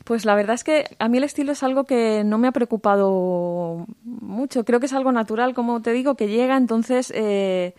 Pues 0.04 0.24
la 0.24 0.34
verdad 0.34 0.54
es 0.54 0.64
que 0.64 0.84
a 0.98 1.08
mí 1.08 1.18
el 1.18 1.24
estilo 1.24 1.52
es 1.52 1.62
algo 1.62 1.84
que 1.84 2.22
no 2.24 2.38
me 2.38 2.48
ha 2.48 2.52
preocupado 2.52 3.86
mucho. 4.04 4.64
Creo 4.64 4.80
que 4.80 4.86
es 4.86 4.92
algo 4.92 5.12
natural, 5.12 5.54
como 5.54 5.82
te 5.82 5.92
digo, 5.92 6.14
que 6.14 6.28
llega. 6.28 6.56
Entonces, 6.56 7.12
eh, 7.14 7.74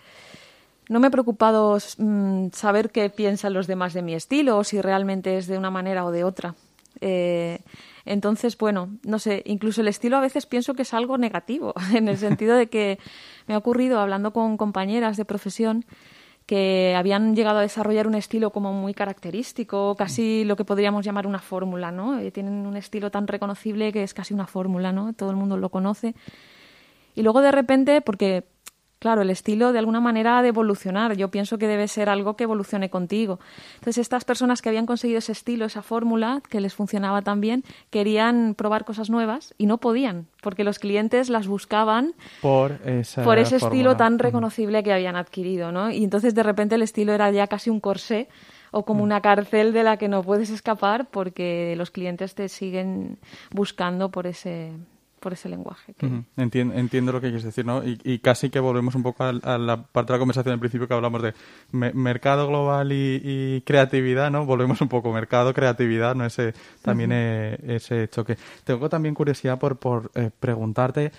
no 0.88 1.00
me 1.00 1.08
ha 1.08 1.12
preocupado 1.12 1.78
mm, 1.98 2.48
saber 2.54 2.92
qué 2.92 3.10
piensan 3.10 3.54
los 3.54 3.68
demás 3.68 3.94
de 3.94 4.02
mi 4.02 4.14
estilo 4.14 4.58
o 4.58 4.64
si 4.64 4.82
realmente 4.82 5.38
es 5.38 5.48
de 5.48 5.58
una 5.58 5.72
manera 5.72 6.06
o 6.06 6.12
de 6.12 6.24
otra. 6.24 6.56
Eh, 7.00 7.60
entonces, 8.06 8.58
bueno, 8.58 8.90
no 9.04 9.20
sé, 9.20 9.44
incluso 9.46 9.82
el 9.82 9.88
estilo 9.88 10.18
a 10.18 10.22
veces 10.22 10.46
pienso 10.46 10.74
que 10.74 10.82
es 10.84 10.94
algo 10.94 11.18
negativo, 11.18 11.74
en 11.94 12.08
el 12.08 12.18
sentido 12.18 12.56
de 12.56 12.68
que 12.68 13.00
me 13.48 13.54
ha 13.54 13.58
ocurrido 13.58 14.00
hablando 14.00 14.34
con 14.34 14.58
compañeras 14.58 15.18
de 15.18 15.26
profesión 15.26 15.86
que 16.46 16.96
habían 16.98 17.36
llegado 17.36 17.60
a 17.60 17.62
desarrollar 17.62 18.08
un 18.08 18.16
estilo 18.16 18.50
como 18.50 18.74
muy 18.74 18.94
característico, 18.94 19.96
casi 19.96 20.44
lo 20.44 20.56
que 20.56 20.66
podríamos 20.66 21.06
llamar 21.06 21.26
una 21.28 21.40
fórmula, 21.40 21.92
¿no? 21.92 22.20
Eh, 22.20 22.32
tienen 22.32 22.66
un 22.66 22.76
estilo 22.76 23.10
tan 23.10 23.28
reconocible 23.28 23.94
que 23.94 24.04
es 24.04 24.14
casi 24.14 24.34
una 24.34 24.48
fórmula, 24.48 24.92
¿no? 24.92 25.14
Todo 25.14 25.30
el 25.30 25.38
mundo 25.38 25.56
lo 25.56 25.70
conoce. 25.70 26.14
Y 27.16 27.22
luego 27.22 27.42
de 27.42 27.52
repente, 27.52 28.02
porque 28.02 28.44
Claro, 29.02 29.24
el 29.24 29.32
estilo 29.32 29.74
de 29.74 29.80
alguna 29.80 30.00
manera 30.00 30.38
ha 30.38 30.42
de 30.44 30.50
evolucionar. 30.50 31.18
Yo 31.18 31.30
pienso 31.30 31.58
que 31.58 31.66
debe 31.66 31.88
ser 31.88 32.08
algo 32.08 32.36
que 32.36 32.44
evolucione 32.44 32.92
contigo. 32.92 33.40
Entonces, 33.74 33.98
estas 33.98 34.26
personas 34.26 34.62
que 34.62 34.70
habían 34.70 34.86
conseguido 34.86 35.18
ese 35.18 35.32
estilo, 35.32 35.66
esa 35.66 35.82
fórmula, 35.82 36.44
que 36.52 36.62
les 36.62 36.76
funcionaba 36.76 37.24
tan 37.24 37.42
bien, 37.42 37.64
querían 37.90 38.54
probar 38.54 38.86
cosas 38.86 39.10
nuevas 39.10 39.56
y 39.58 39.66
no 39.66 39.80
podían, 39.80 40.28
porque 40.44 40.64
los 40.64 40.78
clientes 40.78 41.32
las 41.32 41.48
buscaban 41.48 42.14
por, 42.44 42.80
por 43.24 43.40
ese 43.40 43.56
estilo 43.56 43.98
tan 43.98 44.20
reconocible 44.20 44.84
que 44.84 44.94
habían 44.94 45.16
adquirido, 45.16 45.72
¿no? 45.72 45.90
Y 45.90 46.04
entonces, 46.04 46.36
de 46.36 46.44
repente, 46.44 46.76
el 46.76 46.84
estilo 46.84 47.12
era 47.12 47.32
ya 47.32 47.48
casi 47.48 47.72
un 47.72 47.80
corsé 47.80 48.30
o 48.70 48.86
como 48.86 49.04
una 49.04 49.22
cárcel 49.22 49.74
de 49.74 49.82
la 49.82 49.98
que 49.98 50.10
no 50.10 50.22
puedes 50.22 50.52
escapar 50.52 51.08
porque 51.10 51.74
los 51.76 51.90
clientes 51.90 52.36
te 52.36 52.48
siguen 52.50 53.18
buscando 53.50 54.12
por 54.12 54.28
ese 54.28 54.74
por 55.22 55.34
ese 55.34 55.48
lenguaje. 55.48 55.96
entiendo, 56.36 56.74
entiendo, 56.74 57.12
lo 57.12 57.22
que 57.22 57.28
quieres 57.28 57.44
decir, 57.44 57.66
¿no? 57.66 57.82
Y, 57.86 58.20
casi 58.20 58.50
que 58.50 58.60
volvemos 58.60 58.96
un 58.96 59.04
poco 59.04 59.24
a, 59.24 59.32
la 59.32 59.84
parte 59.84 60.12
de 60.12 60.18
la 60.18 60.20
conversación 60.20 60.54
al 60.54 60.60
principio 60.60 60.88
que 60.88 60.94
hablamos 60.94 61.22
de 61.22 61.34
mercado 61.72 62.48
global 62.48 62.92
y, 62.92 63.62
creatividad, 63.66 64.32
¿no? 64.32 64.46
Volvemos 64.46 64.82
un 64.82 64.90
poco, 64.90 65.14
mercado, 65.14 65.54
creatividad, 65.54 66.16
¿no? 66.16 66.26
Ese, 66.26 66.54
también 66.82 67.12
eh, 67.14 67.58
ese 67.68 68.10
choque. 68.10 68.36
Tengo 68.66 68.90
también 68.90 69.16
curiosidad 69.16 69.58
por, 69.58 69.78
por 69.78 70.12
eh, 70.16 70.32
preguntarte 70.38 71.12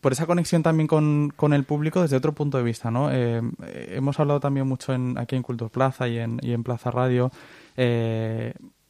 por 0.00 0.12
esa 0.12 0.26
conexión 0.26 0.62
también 0.62 0.86
con, 0.86 1.32
con, 1.34 1.52
el 1.52 1.64
público 1.64 2.02
desde 2.02 2.16
otro 2.16 2.32
punto 2.32 2.56
de 2.56 2.62
vista, 2.62 2.88
¿no? 2.88 3.10
Eh, 3.12 3.42
hemos 3.88 4.20
hablado 4.20 4.38
también 4.38 4.64
mucho 4.68 4.94
en, 4.94 5.18
aquí 5.18 5.34
en 5.34 5.42
Cultura 5.42 5.68
Plaza 5.68 6.06
y 6.06 6.18
en, 6.18 6.38
y 6.40 6.52
en 6.52 6.62
Plaza 6.62 6.92
Radio 6.92 7.32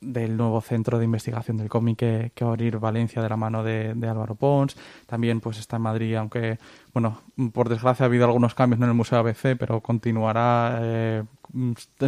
del 0.01 0.37
nuevo 0.37 0.61
centro 0.61 0.99
de 0.99 1.05
investigación 1.05 1.57
del 1.57 1.69
cómic 1.69 1.99
que, 1.99 2.33
va 2.43 2.49
a 2.49 2.51
abrir 2.51 2.79
Valencia 2.79 3.23
de 3.23 3.29
la 3.29 3.37
mano 3.37 3.63
de, 3.65 3.95
Álvaro 4.09 4.35
Pons. 4.35 4.77
También 5.07 5.41
pues 5.41 5.59
está 5.59 5.77
en 5.77 5.83
Madrid, 5.83 6.15
aunque, 6.15 6.59
bueno, 6.93 7.21
por 7.53 7.69
desgracia 7.69 8.05
ha 8.05 8.07
habido 8.09 8.25
algunos 8.25 8.55
cambios 8.55 8.81
en 8.81 8.89
el 8.89 8.95
Museo 8.95 9.19
ABC, 9.19 9.57
pero 9.59 9.81
continuará, 9.81 10.79
eh, 10.81 11.25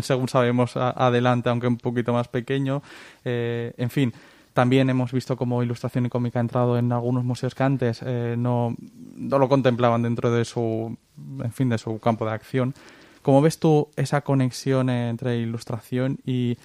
según 0.02 0.28
sabemos, 0.28 0.76
adelante, 0.76 1.48
aunque 1.48 1.66
un 1.66 1.78
poquito 1.78 2.12
más 2.12 2.28
pequeño. 2.28 2.82
Eh, 3.24 3.72
en 3.76 3.90
fin, 3.90 4.12
también 4.52 4.90
hemos 4.90 5.12
visto 5.12 5.36
cómo 5.36 5.62
ilustración 5.62 6.06
y 6.06 6.08
cómic 6.08 6.36
ha 6.36 6.40
entrado 6.40 6.78
en 6.78 6.92
algunos 6.92 7.24
museos 7.24 7.54
que 7.54 7.62
antes 7.62 8.02
eh, 8.04 8.34
no, 8.36 8.76
no 9.16 9.38
lo 9.38 9.48
contemplaban 9.48 10.02
dentro 10.02 10.30
de 10.30 10.44
su, 10.44 10.96
en 11.42 11.52
fin, 11.52 11.68
de 11.68 11.78
su 11.78 11.98
campo 11.98 12.24
de 12.24 12.32
acción. 12.32 12.74
¿Cómo 13.22 13.42
ves 13.42 13.58
tú 13.58 13.88
esa 13.96 14.22
conexión 14.22 14.88
entre 14.88 15.36
ilustración 15.36 16.18
y 16.24 16.56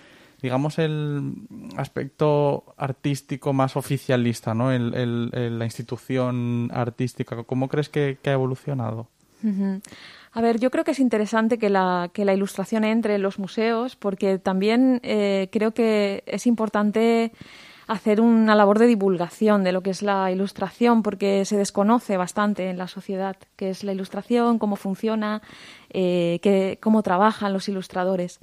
digamos, 0.42 0.80
el 0.80 1.34
aspecto 1.78 2.76
artístico 2.78 3.54
más 3.54 3.76
oficialista, 3.76 4.54
¿no? 4.54 4.72
El, 4.72 5.30
la 5.58 5.66
institución 5.66 6.70
artística. 6.74 7.44
¿Cómo 7.44 7.68
crees 7.68 7.90
que, 7.90 8.18
ha 8.26 8.32
evolucionado? 8.32 9.08
A 10.32 10.42
ver, 10.42 10.60
yo 10.60 10.72
creo 10.72 10.84
que 10.84 10.92
es 10.92 11.00
interesante 11.00 11.58
que 11.58 11.70
la, 11.70 12.10
que 12.12 12.26
la 12.26 12.34
ilustración 12.34 12.84
entre 12.84 13.16
en 13.16 13.22
los 13.22 13.38
museos 13.38 13.96
porque 13.96 14.40
también 14.40 15.00
eh, 15.04 15.50
creo 15.52 15.72
que 15.72 16.24
es 16.26 16.48
importante 16.48 17.32
hacer 17.88 18.20
una 18.22 18.56
labor 18.56 18.80
de 18.80 18.88
divulgación 18.88 19.64
de 19.64 19.72
lo 19.72 19.82
que 19.82 19.92
es 19.92 20.02
la 20.02 20.32
ilustración, 20.32 21.04
porque 21.04 21.46
se 21.46 21.58
desconoce 21.58 22.18
bastante 22.18 22.70
en 22.70 22.78
la 22.78 22.88
sociedad 22.88 23.38
qué 23.56 23.70
es 23.70 23.84
la 23.84 23.94
ilustración, 23.94 24.58
cómo 24.60 24.76
funciona, 24.76 25.42
eh, 25.92 26.78
cómo 26.82 27.04
trabajan 27.04 27.54
los 27.54 27.70
ilustradores. 27.70 28.40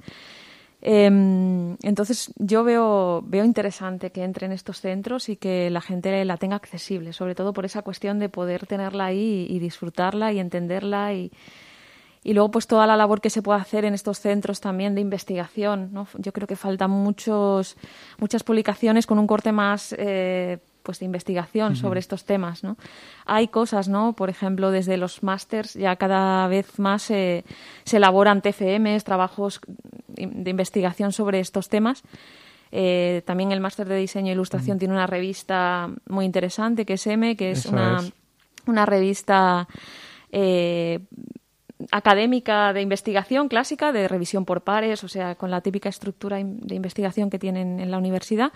Em, 0.85 1.77
entonces 1.81 2.33
yo 2.35 2.65
veo, 2.65 3.23
veo 3.25 3.45
interesante 3.45 4.11
que 4.11 4.21
entre 4.21 4.47
en 4.47 4.51
estos 4.51 4.81
centros 4.81 5.29
y 5.29 5.37
que 5.37 5.69
la 5.69 5.79
gente 5.79 6.25
la 6.25 6.35
tenga 6.35 6.57
accesible, 6.57 7.13
sobre 7.13 7.35
todo 7.35 7.53
por 7.53 7.63
esa 7.63 7.83
cuestión 7.83 8.19
de 8.19 8.27
poder 8.27 8.67
tenerla 8.67 9.05
ahí 9.05 9.47
y, 9.49 9.59
disfrutarla 9.59 10.33
y 10.33 10.39
entenderla 10.39 11.13
y, 11.13 11.31
y 12.21 12.33
luego 12.33 12.51
pues 12.51 12.67
toda 12.67 12.85
la 12.85 12.97
labor 12.97 13.21
que 13.21 13.29
se 13.29 13.41
puede 13.41 13.61
hacer 13.61 13.85
en 13.85 13.93
estos 13.93 14.19
centros 14.19 14.59
también 14.59 14.93
de 14.93 14.99
investigación. 14.99 15.89
¿no? 15.93 16.05
Yo 16.17 16.33
creo 16.33 16.47
que 16.47 16.57
faltan 16.57 16.91
muchos, 16.91 17.77
muchas 18.17 18.43
publicaciones 18.43 19.07
con 19.07 19.19
un 19.19 19.27
corte 19.27 19.53
más 19.53 19.95
eh, 19.97 20.57
pues 20.83 20.99
de 20.99 21.05
investigación 21.05 21.75
sobre 21.75 21.99
estos 21.99 22.25
temas, 22.25 22.63
¿no? 22.63 22.77
Hay 23.25 23.47
cosas, 23.47 23.87
¿no? 23.87 24.13
Por 24.13 24.29
ejemplo, 24.29 24.69
desde 24.69 24.97
los 24.97 25.23
másters 25.23 25.73
ya 25.73 25.95
cada 25.95 26.47
vez 26.47 26.77
más 26.77 27.03
se 27.03 27.43
elaboran 27.91 28.41
TFMs, 28.41 29.03
trabajos 29.03 29.61
de 30.07 30.49
investigación 30.49 31.11
sobre 31.11 31.39
estos 31.39 31.69
temas. 31.69 32.03
Eh, 32.71 33.21
también 33.25 33.51
el 33.51 33.59
máster 33.59 33.87
de 33.87 33.95
diseño 33.95 34.29
e 34.29 34.33
ilustración 34.33 34.79
tiene 34.79 34.93
una 34.93 35.07
revista 35.07 35.89
muy 36.09 36.25
interesante 36.25 36.85
que 36.85 36.93
es 36.93 37.07
M, 37.07 37.35
que 37.35 37.51
es 37.51 37.65
una 37.67 38.01
una 38.65 38.85
revista 38.85 39.67
eh, 40.31 40.99
académica 41.91 42.73
de 42.73 42.81
investigación 42.81 43.47
clásica, 43.47 43.91
de 43.91 44.07
revisión 44.07 44.45
por 44.45 44.61
pares, 44.61 45.03
o 45.03 45.07
sea, 45.07 45.35
con 45.35 45.51
la 45.51 45.61
típica 45.61 45.89
estructura 45.89 46.37
de 46.37 46.75
investigación 46.75 47.29
que 47.29 47.39
tienen 47.39 47.79
en 47.79 47.91
la 47.91 47.97
universidad 47.97 48.51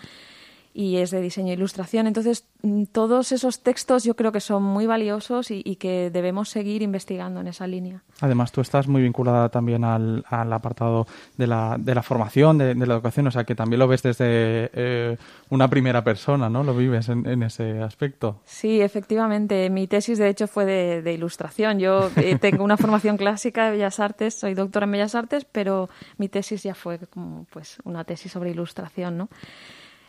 y 0.77 0.97
es 0.97 1.09
de 1.09 1.21
diseño 1.21 1.49
e 1.49 1.53
ilustración. 1.53 2.05
Entonces, 2.05 2.45
mm, 2.61 2.83
todos 2.91 3.31
esos 3.31 3.63
textos 3.63 4.03
yo 4.03 4.15
creo 4.15 4.31
que 4.31 4.39
son 4.39 4.61
muy 4.61 4.85
valiosos 4.85 5.49
y, 5.49 5.63
que 5.77 6.11
debemos 6.11 6.49
seguir 6.49 6.83
investigando 6.83 7.39
en 7.39 7.47
esa 7.47 7.65
línea. 7.65 8.03
Además, 8.21 8.51
tú 8.51 8.61
estás 8.61 8.87
muy 8.87 9.01
vinculada 9.01 9.49
también 9.49 9.83
al, 9.83 10.23
apartado 10.29 11.07
de 11.35 11.47
la, 11.47 11.77
de 11.79 11.95
la 11.95 12.03
formación, 12.03 12.59
de, 12.59 12.75
la 12.75 12.93
educación, 12.93 13.25
o 13.25 13.31
sea, 13.31 13.43
que 13.43 13.55
también 13.55 13.79
lo 13.79 13.87
ves 13.87 14.03
desde 14.03 14.69
eh, 14.73 15.17
una 15.49 15.67
primera 15.67 16.03
persona, 16.03 16.47
¿no? 16.47 16.63
Lo 16.63 16.75
vives 16.75 17.09
en, 17.09 17.41
ese 17.41 17.81
aspecto. 17.81 18.41
Sí, 18.45 18.79
efectivamente. 18.79 19.71
Mi 19.71 19.87
tesis, 19.87 20.19
de 20.19 20.29
hecho, 20.29 20.47
fue 20.47 20.65
de, 20.65 21.11
ilustración. 21.11 21.79
Yo 21.79 22.11
eh, 22.17 22.37
tengo 22.39 22.63
una 22.63 22.77
formación 22.77 23.17
clásica 23.23 23.65
de 23.65 23.71
Bellas 23.71 23.99
Artes, 23.99 24.35
soy 24.35 24.53
doctora 24.53 24.83
en 24.83 24.91
Bellas 24.91 25.15
Artes, 25.15 25.43
pero 25.51 25.89
mi 26.19 26.29
tesis 26.29 26.61
ya 26.61 26.75
fue 26.75 26.99
como 26.99 27.47
pues 27.49 27.77
una 27.83 28.03
tesis 28.03 28.31
sobre 28.31 28.51
ilustración, 28.51 29.17
¿no? 29.17 29.29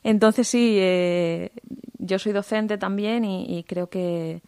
Entonces 0.03 0.49
sí, 0.49 0.77
eh, 0.79 1.51
yo 1.99 2.19
soy 2.19 2.33
docente 2.33 2.79
también 2.79 3.25
y, 3.25 3.65
creo 3.65 3.89
que, 3.89 4.43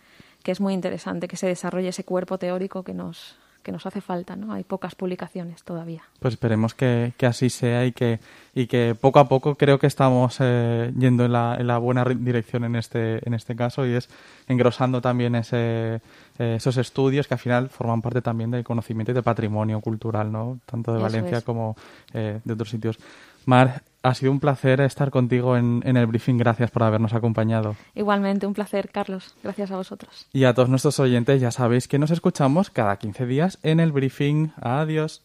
es 0.45 0.61
muy 0.61 0.75
interesante 0.75 1.29
que 1.29 1.37
se 1.37 1.47
desarrolle 1.47 1.89
ese 1.89 2.03
cuerpo 2.03 2.37
teórico 2.37 2.83
que 2.83 2.93
nos, 2.93 3.37
que 3.63 3.71
nos 3.71 3.87
hace 3.87 4.01
falta, 4.01 4.35
¿no? 4.35 4.53
Hay 4.53 4.65
pocas 4.65 4.97
publicaciones 4.97 5.63
todavía. 5.63 6.03
Pues 6.19 6.35
esperemos 6.35 6.75
que, 6.75 7.13
así 7.23 7.51
sea 7.51 7.87
y 7.87 7.93
que, 7.93 8.19
y 8.53 8.67
que 8.67 8.97
poco 9.01 9.21
a 9.21 9.29
poco 9.29 9.55
creo 9.55 9.79
que 9.79 9.87
estamos 9.87 10.39
eh, 10.41 10.93
yendo 10.99 11.25
en 11.25 11.33
la, 11.33 11.57
en 11.57 11.69
la, 11.69 11.79
buena 11.79 12.05
dirección 12.05 12.65
en 12.65 12.75
este, 12.75 13.25
en 13.25 13.35
este 13.35 13.55
caso 13.55 13.87
y 13.87 13.95
es 13.95 14.09
engrosando 14.49 15.01
también 15.01 15.37
ese, 15.37 16.01
eh, 16.39 16.55
esos 16.57 16.77
estudios 16.79 17.29
que 17.29 17.35
al 17.35 17.41
final 17.41 17.69
forman 17.69 18.03
parte 18.03 18.23
también 18.23 18.51
del 18.51 18.65
conocimiento 18.65 19.13
y 19.13 19.15
del 19.15 19.23
patrimonio 19.23 19.81
cultural, 19.81 20.33
¿no? 20.33 20.59
Tanto 20.67 20.93
de 20.93 21.01
Valencia 21.01 21.43
como 21.43 21.77
de 22.13 22.53
otros 22.53 22.71
sitios. 22.71 22.99
Mar, 23.46 23.83
ha 24.03 24.14
sido 24.14 24.33
un 24.33 24.40
placer 24.40 24.81
estar 24.81 25.11
contigo 25.11 25.57
en, 25.57 25.83
el 25.85 26.07
briefing. 26.07 26.38
Gracias 26.38 26.70
por 26.70 26.83
habernos 26.83 27.12
acompañado. 27.14 27.76
Igualmente, 27.94 28.46
un 28.46 28.55
placer, 28.55 28.90
Carlos. 28.90 29.35
Gracias 29.42 29.70
a 29.70 29.76
vosotros. 29.76 30.26
Y 30.33 30.44
a 30.44 30.55
todos 30.55 30.68
nuestros 30.68 30.98
oyentes, 31.00 31.40
ya 31.40 31.50
sabéis 31.50 31.88
que 31.88 31.98
nos 31.98 32.11
escuchamos 32.11 32.70
cada 32.70 32.96
15 32.96 33.26
días 33.26 33.59
en 33.62 33.81
el 33.81 33.92
briefing. 33.92 34.53
Adiós. 34.61 35.22